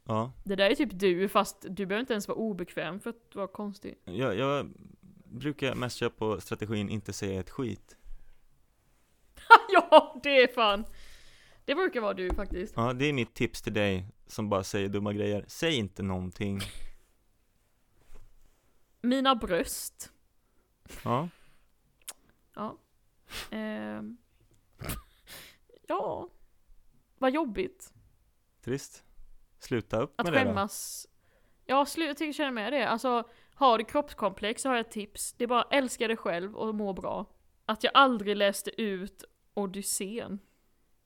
[0.03, 3.35] Ja, Det där är typ du, fast du behöver inte ens vara obekväm för att
[3.35, 3.95] vara konstig.
[4.03, 4.73] jag, jag
[5.25, 7.97] brukar mest köra på strategin inte säga ett skit.
[9.69, 10.85] ja, det är fan.
[11.65, 12.73] Det brukar vara du faktiskt.
[12.77, 15.45] Ja, det är mitt tips till dig som bara säger dumma grejer.
[15.47, 16.59] Säg inte någonting.
[19.01, 20.11] Mina bröst.
[21.03, 21.29] Ja,
[22.55, 22.77] Ja.
[23.51, 24.17] Ehm.
[25.87, 26.29] ja.
[27.17, 27.93] Vad jobbigt.
[28.61, 29.03] trist.
[29.59, 30.45] Sluta upp Att med det då.
[30.45, 31.07] skämmas.
[31.65, 32.87] Ja, jag tycker känner med det.
[32.89, 35.33] Alltså, har du kroppskomplex så har jag ett tips.
[35.33, 37.25] Det är bara älska dig själv och må bra.
[37.65, 40.39] Att jag aldrig läste ut Odysseen.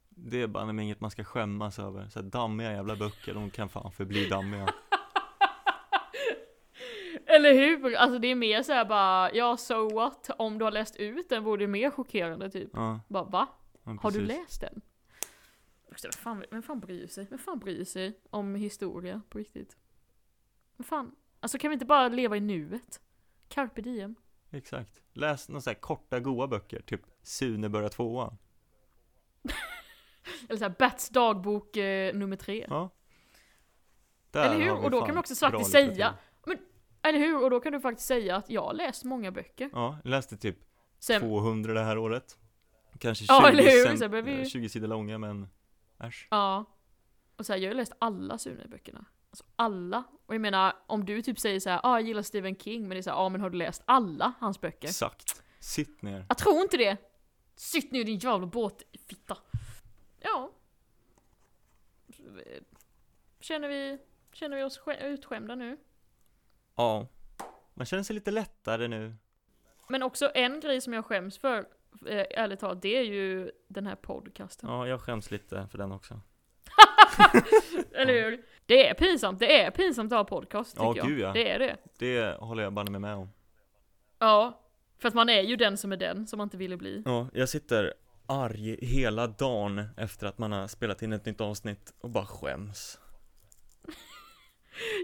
[0.09, 2.09] Det är bara inget man ska skämmas över.
[2.09, 4.67] Så här dammiga jävla böcker, de kan fan förbli dammiga.
[7.39, 7.95] Eller hur?
[7.95, 10.29] Alltså det är mer så här bara, ja so what?
[10.37, 12.69] Om du har läst ut den vore det mer chockerande typ.
[12.73, 13.47] Ja, Bara va?
[13.83, 14.81] ja Har du läst den?
[16.03, 17.27] Vem fan, vem fan bryr sig?
[17.29, 19.77] Vem fan bryr sig om historia på riktigt?
[20.77, 21.15] Vem fan?
[21.39, 23.01] Alltså kan vi inte bara leva i nuet?
[23.47, 24.15] Carpe diem.
[24.51, 25.01] Exakt.
[25.13, 28.37] Läs några så här korta goa böcker, typ Sune börjar tvåan.
[30.49, 32.65] Eller såhär Bats dagbok eh, nummer tre.
[32.69, 32.89] Ja.
[34.31, 34.83] Där Eller hur?
[34.83, 35.63] Och då kan man också litteratur.
[35.65, 36.13] säga,
[37.03, 37.43] eller hur?
[37.43, 39.69] Och då kan du faktiskt säga att jag har läst många böcker.
[39.73, 40.57] Ja, jag läste typ
[40.99, 42.37] Sen, 200 det här året.
[42.99, 43.97] Kanske 20, Ja, eller hur?
[43.97, 45.47] sen- vi- 20 sidor långa, men
[45.99, 46.27] äsch.
[46.31, 46.65] ja.
[47.35, 49.05] Och så här, jag har läst alla Sune-böckerna.
[49.29, 50.03] Alltså alla.
[50.25, 52.89] Och jag menar, om du typ säger så här, ah, jag gillar Stephen King, men
[52.89, 54.87] det är så här, ah, men har du läst alla hans böcker?
[54.87, 55.43] Exakt.
[55.59, 56.25] Sitt ner.
[56.29, 56.97] Jag tror inte det!
[57.55, 59.37] Sitt ner din jävla båt, fitta.
[60.21, 60.51] Ja.
[63.39, 63.97] Känner vi,
[64.33, 65.77] känner vi oss skä- utskämda nu?
[66.79, 67.07] Ja.
[67.73, 69.15] Man känner sig lite lättare nu.
[69.87, 71.57] Men också en grej som jag skäms för,
[72.07, 74.69] eh, ärligt talat, det är ju den här podcasten.
[74.69, 76.21] Ja, jag skäms lite för den också.
[77.93, 78.45] Eller hur?
[78.65, 81.33] Det är pinsamt, det är pinsamt att ha podcast tycker Ja, gud, ja.
[81.33, 81.77] Det är det.
[81.97, 83.29] Det håller jag banne mig med om.
[84.19, 84.61] Ja.
[84.99, 87.03] För att man är ju den som är den som man inte ville bli.
[87.05, 87.93] Ja, jag sitter
[88.25, 92.99] arg hela dagen efter att man har spelat in ett nytt avsnitt och bara skäms.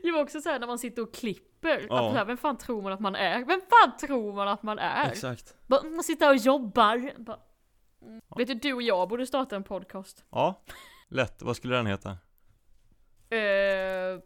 [0.03, 2.09] Jo också såhär när man sitter och klipper, Ja.
[2.09, 3.45] att här, vem fan tror man att man är?
[3.45, 5.09] Vem fan tror man att man är?
[5.11, 5.55] Exakt.
[5.67, 7.13] Bara, Man sitter och jobbar.
[7.23, 7.39] Bara,
[8.01, 8.21] mm.
[8.37, 10.25] Vet du, du och jag borde starta en podcast.
[10.29, 10.63] Ja,
[11.07, 11.41] lätt.
[11.41, 12.17] Vad skulle den heta?
[13.29, 14.19] Eh,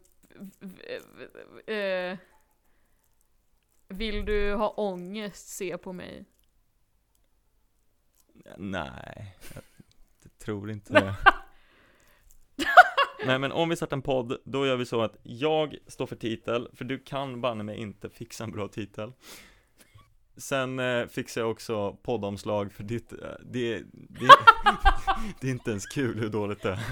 [1.76, 2.18] eh,
[3.88, 6.24] vill du ha ångest, se på mig.
[8.56, 9.36] Nej,
[10.22, 11.14] jag tror inte det.
[13.26, 16.16] Nej men om vi startar en podd, då gör vi så att jag står för
[16.16, 19.12] titel, för du kan banne mig inte fixa en bra titel.
[20.36, 24.28] Sen eh, fixar jag också poddomslag, för ditt, eh, det, det,
[25.40, 26.78] det är inte ens kul hur dåligt det är.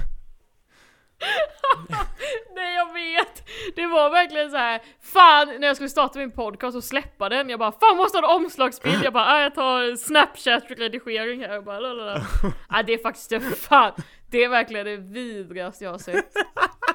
[2.54, 3.48] Nej jag vet!
[3.76, 4.82] Det var verkligen så här.
[5.00, 8.36] fan när jag skulle starta min podcast och släppa den, jag bara fan måste ha
[8.36, 12.26] en omslagsbild, jag bara ah, jag tar snapchat-redigering här och bara lalala.
[12.68, 13.92] ah, det är faktiskt det, fan,
[14.30, 16.32] det är verkligen det vidrigaste jag har sett.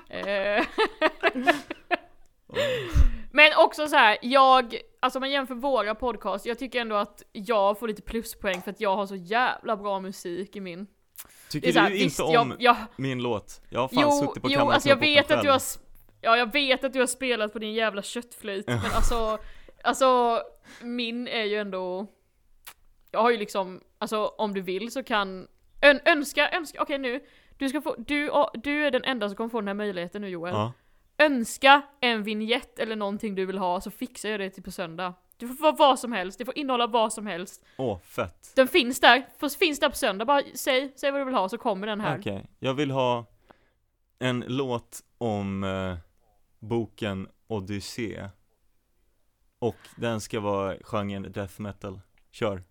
[0.10, 0.66] Eh,
[3.32, 7.24] Men också så här, jag, alltså om man jämför våra podcast, jag tycker ändå att
[7.32, 10.88] jag får lite pluspoäng för att jag har så jävla bra musik i min.
[11.50, 13.62] Tycker här, du visst, inte om jag, jag, min låt?
[13.70, 15.62] Jag har fan Jo, suttit på jo kammaren alltså och jag vet att du har,
[16.22, 19.38] ja jag vet att du har spelat på din jävla köttflöjt, men alltså,
[19.84, 20.42] alltså
[20.82, 22.08] min är ju ändå,
[23.12, 25.48] jag har ju liksom, alltså om du vill så kan,
[25.84, 27.24] ön, önska, önska, okej nu,
[27.58, 30.28] du ska få, du, du är den enda som kommer få den här möjligheten nu
[30.28, 30.54] Joel.
[30.54, 30.74] Ja,
[31.18, 35.14] Önska en vignett eller någonting du vill ha så fixar jag det till på söndag.
[35.38, 37.66] Det får vara vad som helst, det får innehålla vad som helst.
[37.78, 38.52] åh fett.
[38.56, 41.58] Den finns där, finns där på söndag, bara säg, säg vad du vill ha så
[41.58, 42.20] kommer den här.
[42.20, 43.26] Okej, jag vill ha
[44.20, 45.98] en låt om eh,
[46.60, 48.20] boken Odyssey
[49.60, 52.00] Och den ska vara genren death metal
[52.32, 52.64] Kör!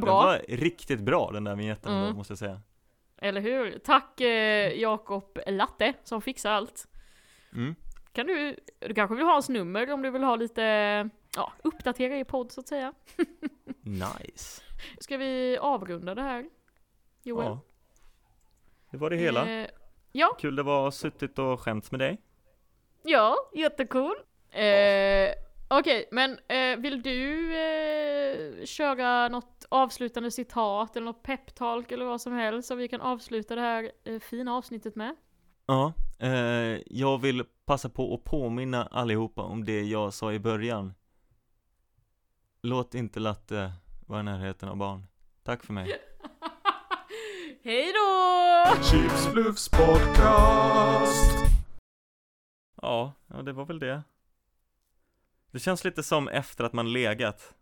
[0.00, 0.24] Den Den bra?
[0.26, 2.16] var riktigt bra den där vignetten Mm.
[2.16, 2.60] måste jag säga
[3.16, 3.78] Eller hur?
[3.78, 6.86] Tack eh, Jakob Latte som fixar allt.
[7.52, 7.74] mm.
[8.12, 10.62] Kan du, du kanske vill ha hans nummer om du vill ha lite,
[11.36, 12.92] ja, uppdatera i podd så att säga.
[13.82, 14.62] Nice!
[15.00, 16.44] Ska vi avrunda det här?
[17.22, 17.46] Joel?
[17.46, 17.60] Ja
[18.90, 19.66] Det var det hela Eh,
[20.12, 22.20] ja, Kul det var suttit och skämts med dig
[23.02, 24.14] ja, jättecool.
[24.50, 25.30] Eh,
[25.70, 32.20] Okej, men eh, vill du eh, köra något avslutande citat eller något peptalk eller vad
[32.20, 35.16] som helst så vi kan avsluta det här eh, fina avsnittet med?
[35.66, 40.94] Ja, eh, jag vill passa på att påminna allihopa om det jag sa i början
[42.62, 43.72] Låt inte latte
[44.06, 45.06] vara i närheten av barn
[45.42, 45.86] Tack för mig
[47.62, 48.82] Hej då!
[48.82, 51.36] Chips Bluffs podcast.
[52.82, 54.02] Ja, ja det var väl det
[55.52, 57.54] det känns lite som efter att man legat.